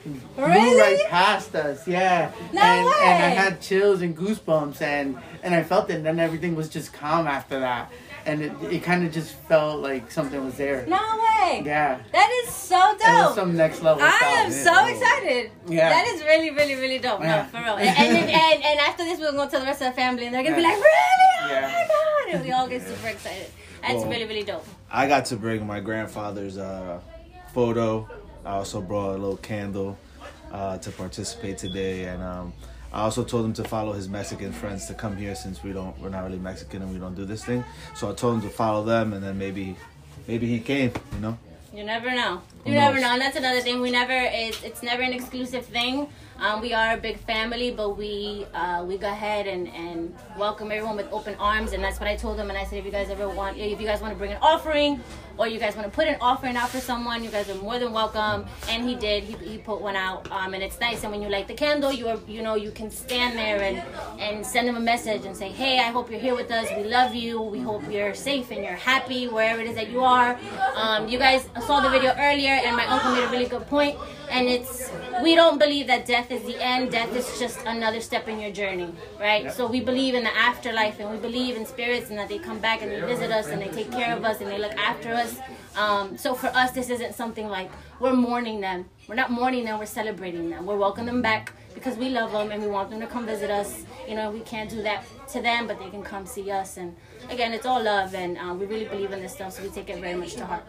blew 0.06 0.20
Really? 0.38 0.80
right 0.80 1.00
past 1.10 1.54
us. 1.56 1.86
Yeah, 1.88 2.32
No 2.54 2.62
and, 2.62 2.88
and 2.88 3.24
I 3.24 3.30
had 3.30 3.60
chills 3.62 4.02
and 4.02 4.16
goosebumps, 4.16 4.82
and 4.82 5.18
and 5.44 5.54
I 5.54 5.64
felt 5.64 5.90
it. 5.90 5.96
And 5.96 6.06
then 6.06 6.20
everything 6.20 6.56
was 6.56 6.70
just 6.70 6.94
calm 6.94 7.28
after 7.28 7.60
that. 7.60 7.92
And 8.26 8.42
it, 8.42 8.52
it 8.72 8.84
kind 8.84 9.06
of 9.06 9.14
just 9.14 9.34
felt 9.48 9.82
like 9.82 10.10
something 10.12 10.44
was 10.44 10.56
there. 10.56 10.86
No 10.88 10.98
way. 10.98 11.62
Yeah, 11.66 12.00
That 12.12 12.30
is 12.44 12.54
so 12.54 12.76
dope. 12.80 13.02
it 13.02 13.04
was 13.04 13.26
dope. 13.28 13.36
some 13.36 13.56
next 13.56 13.82
level 13.82 14.02
I 14.04 14.10
stuff. 14.10 14.24
am 14.46 14.52
so 14.52 14.86
excited. 14.88 15.52
Yeah. 15.68 15.90
That 15.90 16.08
is 16.08 16.22
really, 16.24 16.50
really, 16.52 16.76
really 16.76 16.98
dope. 17.00 17.22
Yeah. 17.22 17.44
No, 17.44 17.48
for 17.60 17.64
real. 17.64 17.76
And, 17.76 17.88
and, 17.90 18.18
and, 18.30 18.64
and 18.64 18.80
after 18.80 19.04
this, 19.04 19.20
we're 19.20 19.32
going 19.32 19.48
to 19.48 19.52
tell 19.52 19.60
the 19.60 19.66
rest 19.68 19.82
of 19.82 19.88
the 19.90 19.94
family, 19.94 20.26
and 20.26 20.34
they're 20.34 20.44
going 20.44 20.56
to 20.56 20.60
be 20.62 20.64
like, 20.68 20.76
really? 20.76 21.32
Oh 21.44 21.48
Yeah. 21.50 21.62
my 21.62 21.88
God. 21.88 22.34
And 22.36 22.44
we 22.46 22.52
all 22.52 22.68
get 22.68 22.82
super 22.82 23.08
excited. 23.08 23.48
That's 23.82 23.96
Well, 23.96 24.10
really, 24.10 24.26
really 24.26 24.44
dope. 24.44 24.66
I 24.92 25.08
got 25.08 25.26
to 25.26 25.36
bring 25.36 25.66
my 25.68 25.80
grandfather's 25.80 26.58
uh, 26.58 27.00
photo. 27.54 28.10
I 28.44 28.52
also 28.54 28.82
brought 28.82 29.12
a 29.12 29.18
little 29.18 29.38
candle 29.38 29.98
uh, 30.52 30.78
to 30.80 30.92
participate 30.92 31.58
today, 31.60 32.06
and 32.06 32.24
um, 32.24 32.54
I 32.96 33.02
also 33.02 33.26
told 33.26 33.44
him 33.44 33.52
to 33.56 33.64
follow 33.66 33.92
his 33.92 34.08
Mexican 34.08 34.54
friends 34.54 34.86
to 34.86 34.94
come 34.94 35.18
here 35.18 35.36
since 35.36 35.62
we 35.62 35.74
don't 35.74 36.00
we're 36.00 36.08
not 36.08 36.24
really 36.24 36.40
Mexican 36.40 36.82
and 36.82 36.94
we 36.94 36.98
don't 36.98 37.14
do 37.14 37.26
this 37.26 37.44
thing. 37.44 37.62
So 37.94 38.10
I 38.10 38.14
told 38.14 38.36
him 38.36 38.42
to 38.44 38.50
follow 38.50 38.86
them, 38.86 39.12
and 39.12 39.22
then 39.22 39.38
maybe 39.38 39.76
maybe 40.30 40.48
he 40.48 40.60
came. 40.62 40.94
You 41.14 41.20
know. 41.20 41.38
You 41.74 41.84
never 41.84 42.10
know. 42.10 42.42
You 42.66 42.74
never 42.74 43.00
know. 43.00 43.12
And 43.12 43.22
that's 43.22 43.38
another 43.38 43.62
thing. 43.62 43.82
We 43.82 43.92
never 43.92 44.14
it's 44.14 44.64
it's 44.64 44.82
never 44.82 45.04
an 45.04 45.14
exclusive 45.14 45.66
thing. 45.66 46.08
Um, 46.38 46.60
we 46.60 46.74
are 46.74 46.96
a 46.96 46.98
big 46.98 47.18
family, 47.20 47.72
but 47.72 47.98
we 47.98 48.46
uh, 48.54 48.84
we 48.86 48.98
go 48.98 49.08
ahead 49.08 49.48
and, 49.48 49.70
and 49.70 50.14
welcome 50.38 50.70
everyone 50.70 50.98
with 50.98 51.08
open 51.14 51.36
arms, 51.36 51.72
and 51.72 51.82
that's 51.82 51.98
what 51.98 52.10
I 52.10 52.18
told 52.18 52.38
them. 52.38 52.50
And 52.50 52.58
I 52.58 52.66
said, 52.66 52.80
if 52.80 52.86
you 52.86 52.92
guys 52.92 53.10
ever 53.10 53.30
want, 53.30 53.58
if 53.58 53.80
you 53.80 53.88
guys 53.88 54.02
want 54.02 54.14
to 54.14 54.18
bring 54.18 54.34
an 54.34 54.40
offering, 54.42 55.00
or 55.38 55.48
you 55.48 55.60
guys 55.60 55.78
want 55.78 55.88
to 55.88 55.96
put 55.96 56.10
an 56.10 56.18
offering 56.20 56.58
out 56.58 56.70
for 56.70 56.82
someone, 56.82 57.24
you 57.24 57.30
guys 57.30 57.50
are 57.50 57.56
more 57.56 57.80
than 57.80 57.94
welcome. 57.94 58.46
And 58.68 58.84
he 58.84 58.96
did. 58.96 59.24
He, 59.24 59.34
he 59.48 59.58
put 59.60 59.80
one 59.80 59.96
out, 59.96 60.30
um, 60.30 60.54
and 60.54 60.62
it's 60.62 60.78
nice. 60.82 61.04
And 61.04 61.12
when 61.14 61.22
you 61.22 61.30
light 61.30 61.48
the 61.48 61.54
candle, 61.54 61.94
you 61.94 62.10
are 62.10 62.20
you 62.28 62.42
know 62.42 62.56
you 62.56 62.72
can 62.72 62.92
stand 62.92 63.38
there 63.38 63.62
and 63.62 63.82
and 64.20 64.46
send 64.46 64.68
them 64.68 64.76
a 64.76 64.82
message 64.82 65.24
and 65.24 65.38
say, 65.38 65.48
hey, 65.48 65.80
I 65.80 65.90
hope 65.92 66.12
you're 66.12 66.20
here 66.20 66.36
with 66.36 66.52
us. 66.52 66.68
We 66.76 66.84
love 66.84 67.16
you. 67.16 67.42
We 67.42 67.62
hope 67.62 67.90
you're 67.90 68.14
safe 68.14 68.52
and 68.52 68.62
you're 68.62 68.74
happy 68.74 69.30
wherever 69.30 69.62
it 69.62 69.68
is 69.68 69.76
that 69.76 69.90
you 69.90 70.04
are. 70.04 70.38
Um, 70.76 71.08
you 71.08 71.18
guys 71.18 71.48
saw 71.66 71.80
the 71.80 71.90
video 71.90 72.14
earlier, 72.18 72.55
and 72.64 72.76
my 72.76 72.86
uncle 72.86 73.12
made 73.12 73.24
a 73.24 73.30
really 73.30 73.46
good. 73.46 73.66
And 74.30 74.48
it's 74.48 74.92
we 75.24 75.36
don't 75.36 75.60
believe 75.60 75.88
that 75.88 76.06
death 76.06 76.32
is 76.32 76.44
the 76.44 76.62
end. 76.62 76.92
Death 76.92 77.16
is 77.16 77.40
just 77.40 77.60
another 77.66 78.02
step 78.02 78.28
in 78.28 78.40
your 78.40 78.52
journey, 78.52 78.94
right? 79.20 79.52
So 79.52 79.68
we 79.68 79.80
believe 79.82 80.14
in 80.16 80.24
the 80.24 80.36
afterlife, 80.36 81.00
and 81.00 81.10
we 81.12 81.18
believe 81.18 81.56
in 81.56 81.66
spirits, 81.66 82.10
and 82.10 82.18
that 82.18 82.30
they 82.30 82.40
come 82.40 82.60
back 82.60 82.82
and 82.82 82.92
they 82.92 83.02
visit 83.02 83.32
us, 83.32 83.48
and 83.48 83.62
they 83.62 83.70
take 83.70 83.92
care 83.92 84.16
of 84.16 84.24
us, 84.26 84.42
and 84.42 84.50
they 84.50 84.58
look 84.58 84.76
after 84.76 85.14
us. 85.14 85.38
Um, 85.76 86.18
so 86.18 86.34
for 86.34 86.48
us, 86.48 86.72
this 86.72 86.90
isn't 86.90 87.16
something 87.16 87.48
like 87.48 87.70
we're 88.00 88.14
mourning 88.14 88.62
them. 88.62 88.86
We're 89.08 89.16
not 89.16 89.32
mourning 89.32 89.66
them. 89.66 89.78
We're 89.78 89.86
celebrating 89.86 90.50
them. 90.50 90.66
We're 90.66 90.78
welcoming 90.78 91.08
them 91.08 91.22
back 91.22 91.54
because 91.74 91.98
we 91.98 92.10
love 92.10 92.32
them 92.32 92.52
and 92.52 92.64
we 92.64 92.70
want 92.70 92.90
them 92.90 93.02
to 93.02 93.08
come 93.08 93.26
visit 93.26 93.52
us. 93.52 93.84
You 94.08 94.16
know, 94.16 94.32
we 94.32 94.40
can't 94.40 94.70
do 94.70 94.82
that 94.84 95.04
to 95.30 95.42
them, 95.42 95.68
but 95.68 95.78
they 95.80 95.90
can 95.90 96.02
come 96.02 96.26
see 96.26 96.50
us. 96.50 96.78
And 96.78 96.96
again, 97.30 97.54
it's 97.54 97.66
all 97.66 97.84
love, 97.84 98.16
and 98.16 98.38
uh, 98.38 98.54
we 98.54 98.66
really 98.66 98.86
believe 98.86 99.12
in 99.12 99.22
this 99.22 99.34
stuff, 99.34 99.54
so 99.54 99.64
we 99.64 99.70
take 99.70 99.90
it 99.90 100.00
very 100.00 100.16
much 100.16 100.34
to 100.36 100.46
heart. 100.46 100.64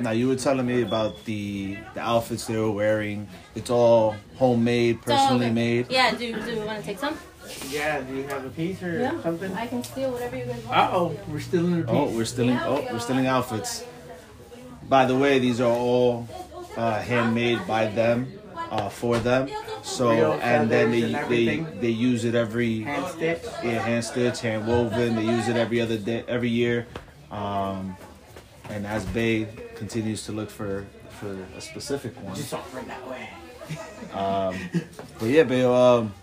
Now 0.00 0.10
you 0.10 0.28
were 0.28 0.36
telling 0.36 0.66
me 0.66 0.82
about 0.82 1.24
the 1.24 1.76
the 1.94 2.00
outfits 2.00 2.46
they 2.46 2.56
were 2.56 2.70
wearing. 2.70 3.28
It's 3.54 3.70
all 3.70 4.16
homemade, 4.36 4.98
So, 5.04 5.12
personally 5.12 5.50
made. 5.50 5.86
Yeah. 5.90 6.10
Do 6.12 6.18
Do 6.32 6.50
you 6.52 6.60
want 6.64 6.80
to 6.80 6.84
take 6.84 6.98
some? 6.98 7.16
Yeah, 7.70 8.00
do 8.00 8.14
you 8.16 8.24
have 8.26 8.44
a 8.44 8.50
piece 8.50 8.82
or 8.82 8.98
Yeah. 8.98 9.22
something? 9.22 9.52
I 9.54 9.66
can 9.68 9.82
steal 9.84 10.10
whatever 10.10 10.36
you 10.36 10.44
guys 10.46 10.62
want. 10.64 10.76
Uh 10.78 10.90
oh, 10.92 11.16
we're 11.28 11.40
stealing 11.40 11.72
in 11.74 11.80
the 11.80 11.86
piece. 11.86 11.94
Oh, 11.94 12.10
we're 12.16 12.24
stealing. 12.24 12.58
Oh, 12.58 12.84
we're 12.92 12.98
stealing 12.98 13.26
outfits. 13.26 13.84
By 14.88 15.04
the 15.06 15.16
way, 15.16 15.38
these 15.38 15.60
are 15.60 15.70
all 15.72 16.28
uh, 16.76 16.98
handmade 17.00 17.66
by 17.66 17.86
them, 17.86 18.32
uh, 18.70 18.88
for 18.88 19.18
them. 19.18 19.48
So 19.82 20.10
and 20.42 20.68
then 20.70 20.90
they 20.90 21.14
and 21.14 21.30
they 21.30 21.60
they 21.80 21.90
use 21.90 22.24
it 22.24 22.34
every 22.34 22.80
Hand 22.82 23.06
stitch. 23.14 23.42
yeah 23.62 23.78
hand 23.82 24.04
stitch, 24.04 24.40
hand 24.40 24.66
woven. 24.66 25.14
They 25.16 25.24
use 25.24 25.46
it 25.48 25.56
every 25.56 25.80
other 25.80 25.96
day, 25.98 26.24
every 26.26 26.50
year. 26.50 26.86
Um, 27.30 27.96
and 28.70 28.86
as 28.86 29.04
Bay 29.06 29.46
continues 29.76 30.24
to 30.26 30.32
look 30.32 30.50
for 30.50 30.86
for 31.20 31.36
a 31.56 31.60
specific 31.60 32.20
one, 32.22 32.34
Just 32.34 32.52
offer 32.52 32.78
it 32.80 32.86
that 32.88 33.08
way. 33.08 33.30
um, 34.12 34.54
but 35.18 35.26
yeah, 35.26 35.44
but 35.44 35.64
Um, 35.64 36.14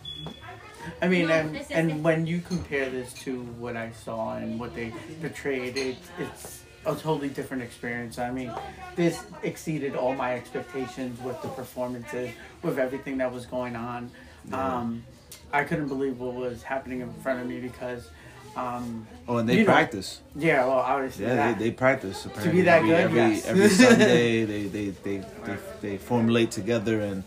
I 1.01 1.07
mean, 1.07 1.29
and, 1.29 1.55
and 1.71 2.03
when 2.03 2.27
you 2.27 2.41
compare 2.41 2.89
this 2.89 3.13
to 3.25 3.41
what 3.57 3.75
I 3.77 3.91
saw 3.91 4.35
and 4.35 4.59
what 4.59 4.75
they 4.75 4.93
portrayed, 5.21 5.77
it, 5.77 5.97
it's 6.19 6.63
a 6.85 6.93
totally 6.93 7.29
different 7.29 7.63
experience. 7.63 8.19
I 8.19 8.31
mean, 8.31 8.51
this 8.95 9.23
exceeded 9.43 9.95
all 9.95 10.13
my 10.13 10.33
expectations 10.35 11.19
with 11.21 11.41
the 11.41 11.47
performances, 11.49 12.31
with 12.61 12.77
everything 12.77 13.17
that 13.19 13.31
was 13.31 13.45
going 13.45 13.75
on. 13.75 14.11
Um, 14.51 15.03
I 15.53 15.63
couldn't 15.63 15.87
believe 15.87 16.19
what 16.19 16.33
was 16.35 16.63
happening 16.63 16.99
in 16.99 17.11
front 17.13 17.39
of 17.39 17.47
me 17.47 17.59
because, 17.61 18.09
um, 18.55 19.07
oh, 19.27 19.37
and 19.37 19.49
they 19.49 19.53
You 19.57 19.59
know, 19.65 19.65
practice. 19.73 20.21
yeah, 20.35 20.65
well, 20.65 20.79
obviously, 20.79 21.25
Yeah, 21.25 21.35
that. 21.35 21.59
they, 21.59 21.65
they 21.65 21.71
practice. 21.71 22.25
Apparently. 22.25 22.51
To 22.51 22.55
be 22.57 22.61
that 22.63 22.77
every, 22.77 22.89
good, 22.89 22.99
every, 22.99 23.19
yes. 23.19 23.45
every 23.47 23.69
Sunday 23.83 24.45
they, 24.45 24.63
they, 24.65 24.89
they, 24.89 25.17
they, 25.45 25.57
they 25.81 25.97
formulate 25.97 26.51
together 26.51 26.99
and 27.01 27.23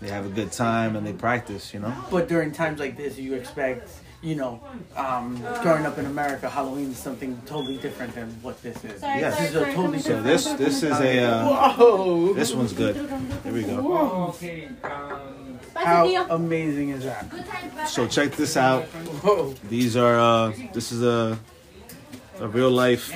they 0.00 0.08
have 0.08 0.26
a 0.26 0.30
good 0.30 0.52
time 0.52 0.96
and 0.96 1.06
they 1.06 1.12
practice. 1.12 1.72
You 1.74 1.80
know. 1.80 1.94
But 2.10 2.28
during 2.28 2.52
times 2.52 2.78
like 2.80 2.96
this, 2.96 3.18
you 3.18 3.34
expect, 3.34 3.90
you 4.22 4.34
know, 4.36 4.60
um, 4.96 5.36
growing 5.62 5.84
up 5.86 5.98
in 5.98 6.06
America, 6.06 6.48
Halloween 6.48 6.90
is 6.92 6.98
something 6.98 7.40
totally 7.46 7.76
different 7.78 8.14
than 8.14 8.28
what 8.42 8.60
this 8.62 8.82
is. 8.84 9.00
Sorry, 9.00 9.20
Yes. 9.20 9.38
This 9.38 9.50
is 9.50 9.56
a 9.56 9.64
totally 9.74 9.98
So 9.98 10.08
different. 10.22 10.26
this 10.26 10.44
this 10.54 10.82
is 10.82 10.98
a 11.00 11.24
uh, 11.24 11.48
Whoa! 11.74 12.32
this 12.32 12.52
one's 12.54 12.72
good. 12.72 12.94
There 13.44 13.52
we 13.52 13.62
go. 13.64 14.28
Okay, 14.30 14.68
um, 14.82 15.13
How 15.84 16.26
amazing 16.30 16.90
is 16.90 17.04
that? 17.04 17.88
So 17.88 18.06
check 18.06 18.32
this 18.32 18.56
out. 18.56 18.84
Whoa! 19.22 19.54
These 19.68 19.96
are 19.96 20.18
uh, 20.18 20.52
this 20.72 20.92
is 20.92 21.02
a 21.02 21.38
a 22.40 22.48
real 22.48 22.70
life 22.70 23.10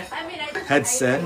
headset 0.68 1.22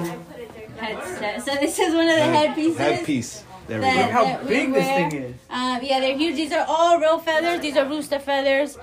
Headset. 0.78 1.42
So 1.44 1.54
this 1.54 1.78
is 1.78 1.94
one 1.94 2.08
of 2.08 2.16
the 2.16 2.22
headpieces. 2.22 2.78
headpiece. 2.78 3.44
There 3.68 3.78
we 3.78 3.84
That- 3.84 3.96
Look 3.96 4.06
go. 4.06 4.12
how 4.12 4.44
big 4.48 4.72
this 4.72 4.86
thing 4.86 5.12
is. 5.22 5.34
Um, 5.50 5.78
yeah, 5.82 6.00
they're 6.00 6.16
huge. 6.16 6.34
These 6.36 6.52
are 6.52 6.64
all 6.68 6.98
real 6.98 7.18
feathers. 7.18 7.60
These 7.60 7.76
are 7.76 7.86
rooster 7.86 8.18
feathers. 8.18 8.78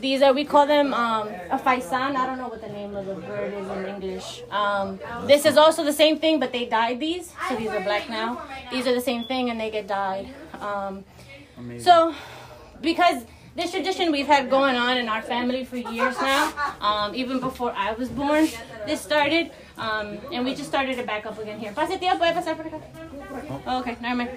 These 0.00 0.20
are 0.22 0.32
we 0.34 0.44
call 0.44 0.66
them 0.66 0.92
um, 0.92 1.28
a 1.50 1.58
faisan. 1.58 2.16
I 2.16 2.26
don't 2.26 2.36
know 2.38 2.48
what 2.48 2.60
the 2.60 2.68
name 2.68 2.94
of 2.96 3.06
the 3.06 3.14
bird 3.14 3.54
is 3.54 3.68
in 3.68 3.86
English. 3.86 4.42
Um, 4.50 4.98
this 5.26 5.46
is 5.46 5.56
also 5.56 5.84
the 5.84 5.92
same 5.92 6.18
thing, 6.18 6.38
but 6.40 6.52
they 6.52 6.66
dyed 6.66 6.98
these, 7.00 7.32
so 7.48 7.54
these 7.56 7.70
are 7.70 7.80
black 7.80 8.10
now. 8.10 8.42
These 8.72 8.86
are 8.86 8.92
the 8.94 9.00
same 9.00 9.24
thing, 9.24 9.48
and 9.50 9.58
they 9.60 9.70
get 9.70 9.86
dyed. 9.86 10.28
Um, 10.60 11.04
Amazing. 11.58 11.84
so, 11.84 12.14
because 12.80 13.24
this 13.56 13.70
tradition 13.70 14.12
we've 14.12 14.26
had 14.26 14.50
going 14.50 14.76
on 14.76 14.96
in 14.98 15.08
our 15.08 15.22
family 15.22 15.64
for 15.64 15.76
years 15.76 16.16
now, 16.20 16.52
um, 16.80 17.14
even 17.14 17.40
before 17.40 17.72
I 17.74 17.92
was 17.92 18.08
born, 18.08 18.48
this 18.86 19.00
started, 19.00 19.50
um, 19.78 20.18
and 20.32 20.44
we 20.44 20.54
just 20.54 20.68
started 20.68 20.98
it 20.98 21.06
back 21.06 21.24
up 21.24 21.38
again 21.38 21.58
here. 21.58 21.72
Pase, 21.72 21.96
tía, 21.98 22.18
puede 22.18 22.34
pasar 22.34 22.56
por 22.56 22.66
acá. 22.66 22.80
Oh, 23.66 23.80
okay, 23.80 23.96
never 24.00 24.16
mind. 24.16 24.30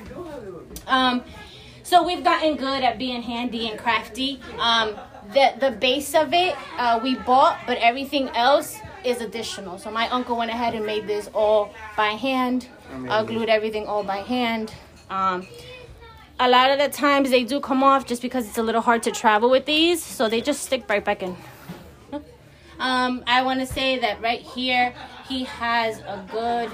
Um, 0.87 1.23
so 1.83 2.03
we've 2.03 2.23
gotten 2.23 2.55
good 2.55 2.83
at 2.83 2.97
being 2.97 3.21
handy 3.21 3.69
and 3.69 3.77
crafty. 3.77 4.39
Um, 4.57 4.95
the 5.33 5.53
the 5.59 5.71
base 5.71 6.15
of 6.15 6.33
it 6.33 6.55
uh, 6.77 6.99
we 7.03 7.15
bought, 7.15 7.59
but 7.67 7.77
everything 7.79 8.29
else 8.29 8.77
is 9.03 9.21
additional. 9.21 9.77
So 9.77 9.91
my 9.91 10.07
uncle 10.09 10.37
went 10.37 10.51
ahead 10.51 10.75
and 10.75 10.85
made 10.85 11.07
this 11.07 11.29
all 11.33 11.73
by 11.97 12.09
hand, 12.09 12.67
uh, 13.09 13.23
glued 13.23 13.49
everything 13.49 13.85
all 13.85 14.03
by 14.03 14.17
hand. 14.17 14.73
Um, 15.09 15.47
a 16.39 16.47
lot 16.49 16.71
of 16.71 16.79
the 16.79 16.89
times 16.89 17.29
they 17.29 17.43
do 17.43 17.59
come 17.59 17.83
off 17.83 18.05
just 18.05 18.21
because 18.21 18.47
it's 18.47 18.57
a 18.57 18.63
little 18.63 18.81
hard 18.81 19.03
to 19.03 19.11
travel 19.11 19.49
with 19.49 19.65
these, 19.65 20.01
so 20.03 20.29
they 20.29 20.41
just 20.41 20.61
stick 20.63 20.85
right 20.89 21.03
back 21.03 21.21
in. 21.23 21.35
Um, 22.79 23.25
I 23.27 23.41
want 23.43 23.59
to 23.59 23.65
say 23.65 23.99
that 23.99 24.21
right 24.21 24.39
here 24.39 24.93
he 25.27 25.43
has 25.43 25.99
a 25.99 26.25
good. 26.31 26.71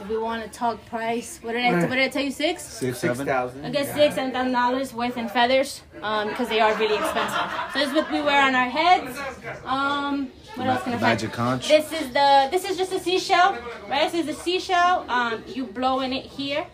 If 0.00 0.08
we 0.10 0.18
want 0.18 0.44
to 0.44 0.50
talk 0.50 0.84
price, 0.84 1.38
what 1.40 1.52
did 1.52 1.64
I 1.64 1.72
what 1.86 1.94
did 1.94 2.00
I 2.00 2.08
tell 2.08 2.22
you? 2.22 2.30
Six. 2.30 2.62
Six, 2.62 2.98
Six 2.98 2.98
seven. 2.98 3.26
thousand. 3.26 3.64
I 3.64 3.70
guess 3.70 3.90
six 3.94 4.18
and 4.18 4.34
ten 4.34 4.52
dollars 4.52 4.92
worth 4.92 5.16
in 5.16 5.30
feathers, 5.30 5.80
um, 6.02 6.28
because 6.28 6.50
they 6.50 6.60
are 6.60 6.74
really 6.76 6.96
expensive. 6.96 7.40
So 7.72 7.78
this 7.78 7.88
is 7.88 7.94
what 7.94 8.12
we 8.12 8.20
wear 8.20 8.42
on 8.42 8.54
our 8.54 8.68
heads. 8.68 9.16
Um, 9.64 10.30
what 10.56 10.66
else 10.66 10.82
can 10.82 10.92
I 10.92 10.98
find? 10.98 11.02
Magic 11.02 11.32
conch. 11.32 11.68
This 11.68 11.90
is 11.90 12.08
the 12.12 12.48
this 12.50 12.64
is 12.68 12.76
just 12.76 12.92
a 12.92 13.00
seashell, 13.00 13.56
right? 13.88 14.12
This 14.12 14.26
is 14.26 14.36
a 14.36 14.38
seashell. 14.38 15.06
Um, 15.08 15.42
you 15.46 15.64
blow 15.64 16.00
in 16.00 16.12
it 16.12 16.26
here. 16.26 16.66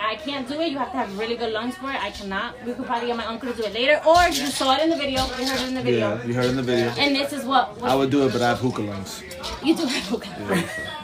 I 0.00 0.14
can't 0.16 0.48
do 0.48 0.60
it. 0.60 0.70
You 0.70 0.78
have 0.78 0.92
to 0.92 0.96
have 0.96 1.18
really 1.18 1.36
good 1.36 1.52
lungs 1.52 1.74
for 1.76 1.90
it. 1.90 2.02
I 2.02 2.10
cannot. 2.10 2.54
We 2.64 2.72
could 2.74 2.86
probably 2.86 3.08
get 3.08 3.16
my 3.16 3.26
uncle 3.26 3.50
to 3.52 3.56
do 3.56 3.64
it 3.64 3.74
later, 3.74 4.00
or 4.06 4.22
you 4.28 4.46
saw 4.46 4.76
it 4.76 4.82
in 4.84 4.88
the 4.90 4.96
video. 4.96 5.22
You 5.38 5.46
heard 5.46 5.60
it 5.60 5.68
in 5.68 5.74
the 5.74 5.82
video. 5.82 6.16
Yeah, 6.16 6.24
you 6.24 6.34
heard 6.34 6.46
in 6.46 6.56
the 6.56 6.62
video. 6.62 6.90
And 6.96 7.14
this 7.14 7.32
is 7.32 7.44
what, 7.44 7.78
what 7.80 7.90
I 7.90 7.94
would 7.94 8.10
do 8.10 8.24
it, 8.26 8.32
but 8.32 8.40
I 8.40 8.48
have 8.50 8.60
hookah 8.60 8.82
lungs. 8.82 9.22
you 9.62 9.74
do 9.76 9.84
have 9.84 10.04
hookah. 10.06 10.30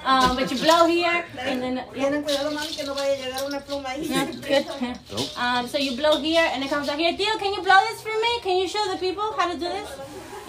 Um, 0.05 0.35
but 0.37 0.51
you 0.51 0.57
blow 0.59 0.87
here, 0.87 1.25
and 1.39 1.61
then 1.63 1.77
yeah, 1.95 2.11
Tienen 2.11 2.23
cuidado, 2.25 2.51
mami, 2.53 2.75
que 2.75 2.87
no 2.87 2.95
vaya 2.95 3.13
a 3.13 3.17
llegar 3.19 3.45
una 3.47 3.61
pluma 3.61 3.89
ahí. 3.91 4.09
yeah, 4.09 4.25
good. 4.25 4.67
Um, 5.37 5.67
so 5.69 5.77
you 5.77 5.95
blow 5.97 6.19
here, 6.21 6.49
and 6.53 6.65
it 6.65 6.71
comes 6.71 6.89
out 6.89 6.99
here. 6.99 7.13
Theo, 7.15 7.37
can 7.39 7.53
you 7.53 7.63
blow 7.63 7.79
this 7.91 8.01
for 8.01 8.09
me? 8.09 8.41
Can 8.41 8.57
you 8.57 8.67
show 8.69 8.83
the 8.91 8.97
people 8.99 9.31
how 9.37 9.53
to 9.53 9.59
do 9.59 9.69
this? 9.69 9.91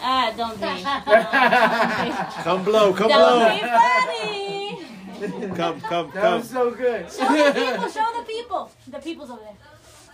Ah, 0.04 0.32
don't 0.38 0.56
be. 0.60 2.42
Come 2.44 2.64
blow, 2.64 2.92
come 2.94 3.08
Don't 3.10 3.54
be 3.54 3.60
blow. 3.60 3.70
funny. 3.70 4.41
come, 5.56 5.80
come, 5.82 6.12
that 6.12 6.22
come. 6.22 6.40
was 6.40 6.50
so 6.50 6.72
good. 6.72 7.12
Show 7.12 7.28
the 7.28 7.54
people. 7.54 7.90
Show 7.90 8.08
the 8.18 8.24
people. 8.26 8.72
The 8.88 9.00
people's 9.00 9.30
over 9.30 9.42
there. 9.42 9.54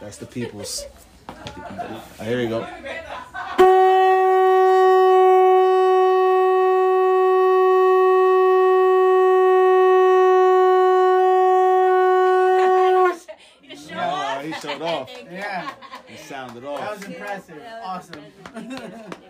That's 0.02 0.18
the 0.18 0.26
people's. 0.26 0.86
Ah, 1.30 2.24
here 2.24 2.40
we 2.40 2.48
go. 2.48 2.68
He 14.44 14.54
showed 14.54 14.82
off. 14.82 15.10
Yeah. 15.32 15.72
He 16.08 16.16
sounded 16.16 16.64
off. 16.64 16.80
That 16.80 16.98
was 16.98 17.04
impressive. 17.04 17.62
Awesome. 17.84 18.24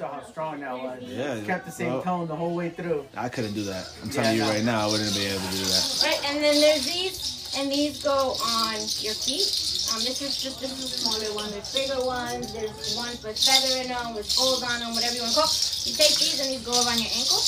there. 0.00 0.08
Saw 0.08 0.14
how 0.20 0.22
strong 0.24 0.60
that 0.60 0.72
was. 0.74 1.02
Yeah. 1.02 1.40
Kept 1.46 1.66
the 1.66 1.72
same 1.72 1.88
well, 1.92 2.02
tone 2.02 2.26
the 2.28 2.36
whole 2.36 2.54
way 2.56 2.70
through. 2.70 3.06
I 3.16 3.28
couldn't 3.28 3.52
do 3.54 3.64
that. 3.64 3.88
I'm 4.02 4.10
telling 4.10 4.36
Yeah, 4.36 4.44
you 4.46 4.48
no. 4.48 4.54
right 4.56 4.64
now, 4.64 4.88
I 4.88 4.90
wouldn't 4.90 5.14
be 5.14 5.26
able 5.26 5.40
to 5.40 5.56
do 5.56 5.64
that. 5.64 6.02
Right, 6.04 6.20
and 6.30 6.42
then 6.42 6.60
there's 6.60 6.84
these, 6.86 7.54
and 7.58 7.70
these 7.70 8.02
go 8.02 8.36
on 8.42 8.74
your 9.00 9.14
feet. 9.14 9.66
Um, 9.90 9.98
this 10.06 10.22
is 10.22 10.38
just 10.40 10.60
this 10.60 10.70
is 10.70 10.84
a 10.84 10.98
smaller 11.02 11.34
one. 11.34 11.50
There's 11.50 11.74
bigger 11.74 12.00
ones. 12.04 12.52
There's 12.52 12.94
ones 12.96 13.22
with 13.24 13.34
feather 13.38 13.82
in 13.82 13.88
them, 13.88 14.14
with 14.14 14.26
skulls 14.30 14.62
on 14.62 14.78
them, 14.80 14.94
whatever 14.94 15.14
you 15.14 15.22
want 15.22 15.34
to 15.34 15.40
call. 15.42 15.50
You 15.84 15.92
take 15.98 16.14
these 16.14 16.38
and 16.40 16.48
these 16.54 16.62
go 16.62 16.72
around 16.78 17.02
your 17.02 17.10
ankle. 17.10 17.42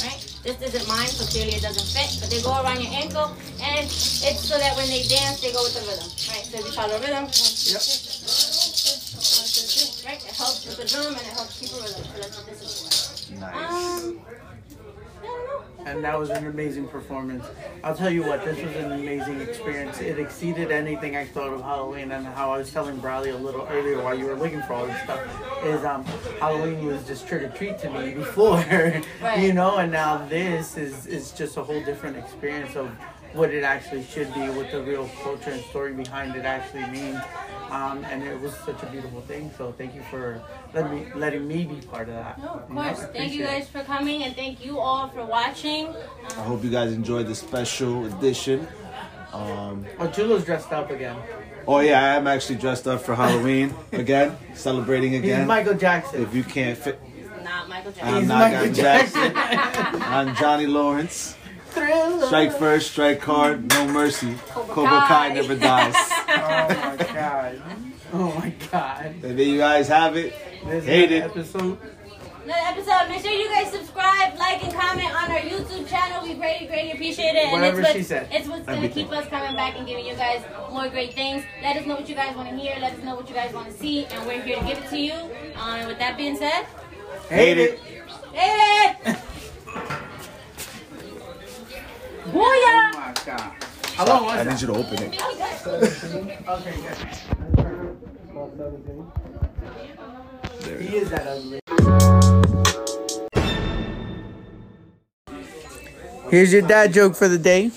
Right? 0.00 0.16
This 0.40 0.56
isn't 0.64 0.88
mine, 0.88 1.08
so 1.12 1.28
clearly 1.28 1.52
it 1.52 1.62
doesn't 1.62 1.84
fit. 1.92 2.16
But 2.24 2.32
they 2.32 2.40
go 2.40 2.56
around 2.64 2.80
your 2.80 2.92
ankle, 2.96 3.36
and 3.60 3.84
it's 3.84 4.40
so 4.48 4.56
that 4.56 4.72
when 4.72 4.88
they 4.88 5.04
dance, 5.04 5.44
they 5.44 5.52
go 5.52 5.60
with 5.68 5.76
the 5.76 5.84
rhythm. 5.84 6.08
Right? 6.32 6.44
So 6.48 6.56
if 6.56 6.64
you 6.64 6.72
follow 6.72 6.96
the 6.96 7.04
rhythm, 7.04 7.28
one, 7.28 7.32
two, 7.36 7.76
Yep. 7.76 7.84
three, 7.84 8.09
with 10.66 10.76
the 10.78 10.84
drum 10.86 11.06
and 11.12 11.16
it 11.16 11.32
helps 11.34 11.58
keep 11.60 11.70
a 11.72 11.82
rhythm. 11.82 12.04
So 12.04 12.20
that's 12.20 12.42
this 12.44 12.62
is. 12.62 13.30
Nice. 13.38 13.54
Um, 14.04 14.20
I 15.22 15.26
don't 15.26 15.46
know. 15.46 15.90
and 15.90 16.04
that 16.04 16.18
was 16.18 16.30
an 16.30 16.46
amazing 16.46 16.88
performance. 16.88 17.44
I'll 17.84 17.94
tell 17.94 18.10
you 18.10 18.22
what, 18.24 18.44
this 18.44 18.60
was 18.62 18.74
an 18.76 18.92
amazing 18.92 19.40
experience. 19.40 20.00
It 20.00 20.18
exceeded 20.18 20.70
anything 20.72 21.14
I 21.16 21.26
thought 21.26 21.52
of 21.52 21.60
Halloween, 21.62 22.10
and 22.12 22.26
how 22.26 22.50
I 22.52 22.58
was 22.58 22.72
telling 22.72 22.96
Bradley 22.98 23.30
a 23.30 23.36
little 23.36 23.66
earlier 23.70 24.02
while 24.02 24.18
you 24.18 24.24
were 24.26 24.34
looking 24.34 24.62
for 24.62 24.72
all 24.74 24.86
this 24.86 25.00
stuff 25.02 25.20
is 25.64 25.84
um, 25.84 26.04
Halloween 26.40 26.84
was 26.86 27.06
just 27.06 27.28
trick 27.28 27.42
or 27.42 27.48
treat 27.50 27.78
to 27.80 27.90
me 27.90 28.14
before, 28.24 28.56
Right. 28.56 29.38
you 29.38 29.52
know, 29.52 29.76
and 29.76 29.92
now 29.92 30.26
this 30.26 30.76
is 30.76 31.06
is 31.06 31.32
just 31.32 31.56
a 31.56 31.62
whole 31.62 31.82
different 31.84 32.16
experience 32.16 32.74
of 32.76 32.88
what 33.34 33.50
it 33.50 33.62
actually 33.62 34.02
should 34.04 34.32
be, 34.34 34.40
what 34.50 34.70
the 34.72 34.82
real 34.82 35.08
culture 35.22 35.50
and 35.50 35.62
story 35.66 35.92
behind 35.92 36.34
it 36.34 36.44
actually 36.44 36.86
means. 36.86 37.20
Um, 37.70 38.04
and 38.04 38.22
it 38.22 38.40
was 38.40 38.52
such 38.66 38.82
a 38.82 38.86
beautiful 38.86 39.20
thing. 39.22 39.50
So 39.56 39.72
thank 39.72 39.94
you 39.94 40.02
for 40.10 40.42
letting 40.74 40.92
me 40.94 41.06
letting 41.14 41.46
me 41.46 41.64
be 41.64 41.76
part 41.86 42.08
of 42.08 42.14
that. 42.14 42.38
No, 42.38 42.48
of 42.48 42.68
You 42.68 42.74
know, 42.74 42.82
course. 42.82 42.98
Thank 42.98 43.08
you 43.14 43.20
appreciate 43.22 43.40
it. 43.44 43.46
guys 43.60 43.68
for 43.68 43.82
coming, 43.84 44.22
and 44.24 44.34
thank 44.34 44.64
you 44.64 44.78
all 44.80 45.08
for 45.08 45.24
watching. 45.24 45.86
I 45.86 46.40
Um, 46.40 46.44
hope 46.46 46.64
you 46.64 46.70
guys 46.70 46.92
enjoyed 46.92 47.26
the 47.28 47.34
special 47.34 48.06
edition. 48.06 48.66
Um, 49.32 49.86
Oh, 50.00 50.08
Chulo's 50.08 50.44
dressed 50.44 50.72
up 50.72 50.90
again. 50.90 51.16
oh 51.68 51.78
yeah, 51.78 52.02
I 52.02 52.16
am 52.16 52.26
actually 52.26 52.56
dressed 52.56 52.88
up 52.88 53.00
for 53.02 53.14
Halloween 53.14 53.72
again, 53.92 54.36
celebrating 54.54 55.12
He's 55.12 55.22
again. 55.22 55.46
Michael 55.46 55.74
Jackson. 55.74 56.22
If 56.22 56.34
you 56.34 56.42
can't 56.42 56.76
fit, 56.76 56.98
not 57.44 57.68
Michael 57.68 57.92
I'm 57.92 57.94
Jackson. 57.94 58.16
He's 58.18 58.28
not 58.28 58.38
Michael 58.40 58.58
Michael 58.58 58.74
Jackson. 58.74 60.02
I'm 60.02 60.34
Johnny 60.34 60.66
Lawrence. 60.66 61.36
Thriller. 61.70 62.26
Strike 62.26 62.52
first, 62.58 62.90
strike 62.90 63.20
hard, 63.22 63.70
no 63.70 63.86
mercy. 63.86 64.34
Cobra 64.48 64.74
Cobra 64.74 64.98
Kai 65.06 65.28
Kai. 65.28 65.34
never 65.34 65.54
dies. 65.54 65.94
Oh 66.32 66.96
my 66.96 66.96
god. 67.12 67.62
Oh 68.12 68.32
my 68.38 68.52
god. 68.70 69.06
and 69.06 69.22
there 69.38 69.46
you 69.46 69.58
guys 69.58 69.88
have 69.88 70.16
it. 70.16 70.34
This 70.66 70.84
Hate 70.84 71.10
it. 71.12 71.22
episode. 71.24 71.78
Another 72.44 72.60
episode. 72.66 73.08
Make 73.08 73.22
sure 73.22 73.32
you 73.32 73.48
guys 73.48 73.70
subscribe, 73.70 74.36
like, 74.38 74.64
and 74.64 74.72
comment 74.72 75.14
on 75.14 75.30
our 75.30 75.38
YouTube 75.38 75.86
channel. 75.88 76.22
We 76.22 76.34
greatly, 76.34 76.66
greatly 76.66 76.92
appreciate 76.92 77.34
it. 77.36 77.52
Whatever 77.52 77.78
and 77.78 77.86
it's 77.88 77.96
she 77.96 78.02
said. 78.02 78.28
It's 78.32 78.48
what's 78.48 78.64
gonna 78.66 78.88
keep 78.88 79.10
us 79.12 79.26
coming 79.28 79.54
back 79.54 79.76
and 79.76 79.86
giving 79.86 80.06
you 80.06 80.14
guys 80.14 80.42
more 80.72 80.88
great 80.88 81.14
things. 81.14 81.44
Let 81.62 81.76
us 81.76 81.86
know 81.86 81.96
what 81.96 82.08
you 82.08 82.14
guys 82.14 82.34
want 82.36 82.48
to 82.48 82.56
hear. 82.56 82.76
Let 82.80 82.94
us 82.94 83.04
know 83.04 83.14
what 83.14 83.28
you 83.28 83.34
guys 83.34 83.52
want 83.54 83.66
to 83.68 83.72
see, 83.74 84.06
and 84.06 84.26
we're 84.26 84.40
here 84.40 84.58
to 84.58 84.64
give 84.66 84.78
it 84.78 84.88
to 84.90 84.98
you. 84.98 85.12
Um, 85.12 85.74
and 85.80 85.88
with 85.88 85.98
that 85.98 86.16
being 86.16 86.36
said, 86.36 86.66
Hate 87.28 87.58
it. 87.58 87.78
hit 88.32 88.96
it! 89.06 89.18
Oh 92.32 92.32
Booyah! 92.32 92.94
my 92.94 93.14
god. 93.26 93.52
How 93.96 94.28
I 94.28 94.44
need 94.44 94.60
you 94.60 94.66
to 94.68 94.72
open 94.74 95.02
it. 95.02 95.14
Good. 95.62 95.92
He 100.80 100.96
is 100.96 101.10
that 101.10 101.26
ugly. 101.26 101.60
Here's 106.30 106.52
your 106.52 106.62
dad 106.62 106.92
joke 106.92 107.14
for 107.14 107.28
the 107.28 107.38
day. 107.38 107.68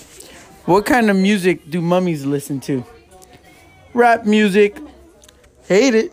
What 0.64 0.86
kind 0.86 1.10
of 1.10 1.16
music 1.16 1.70
do 1.70 1.82
mummies 1.82 2.24
listen 2.24 2.60
to? 2.60 2.84
Rap 3.92 4.24
music. 4.24 4.78
Hate 5.66 5.94
it. 5.94 6.12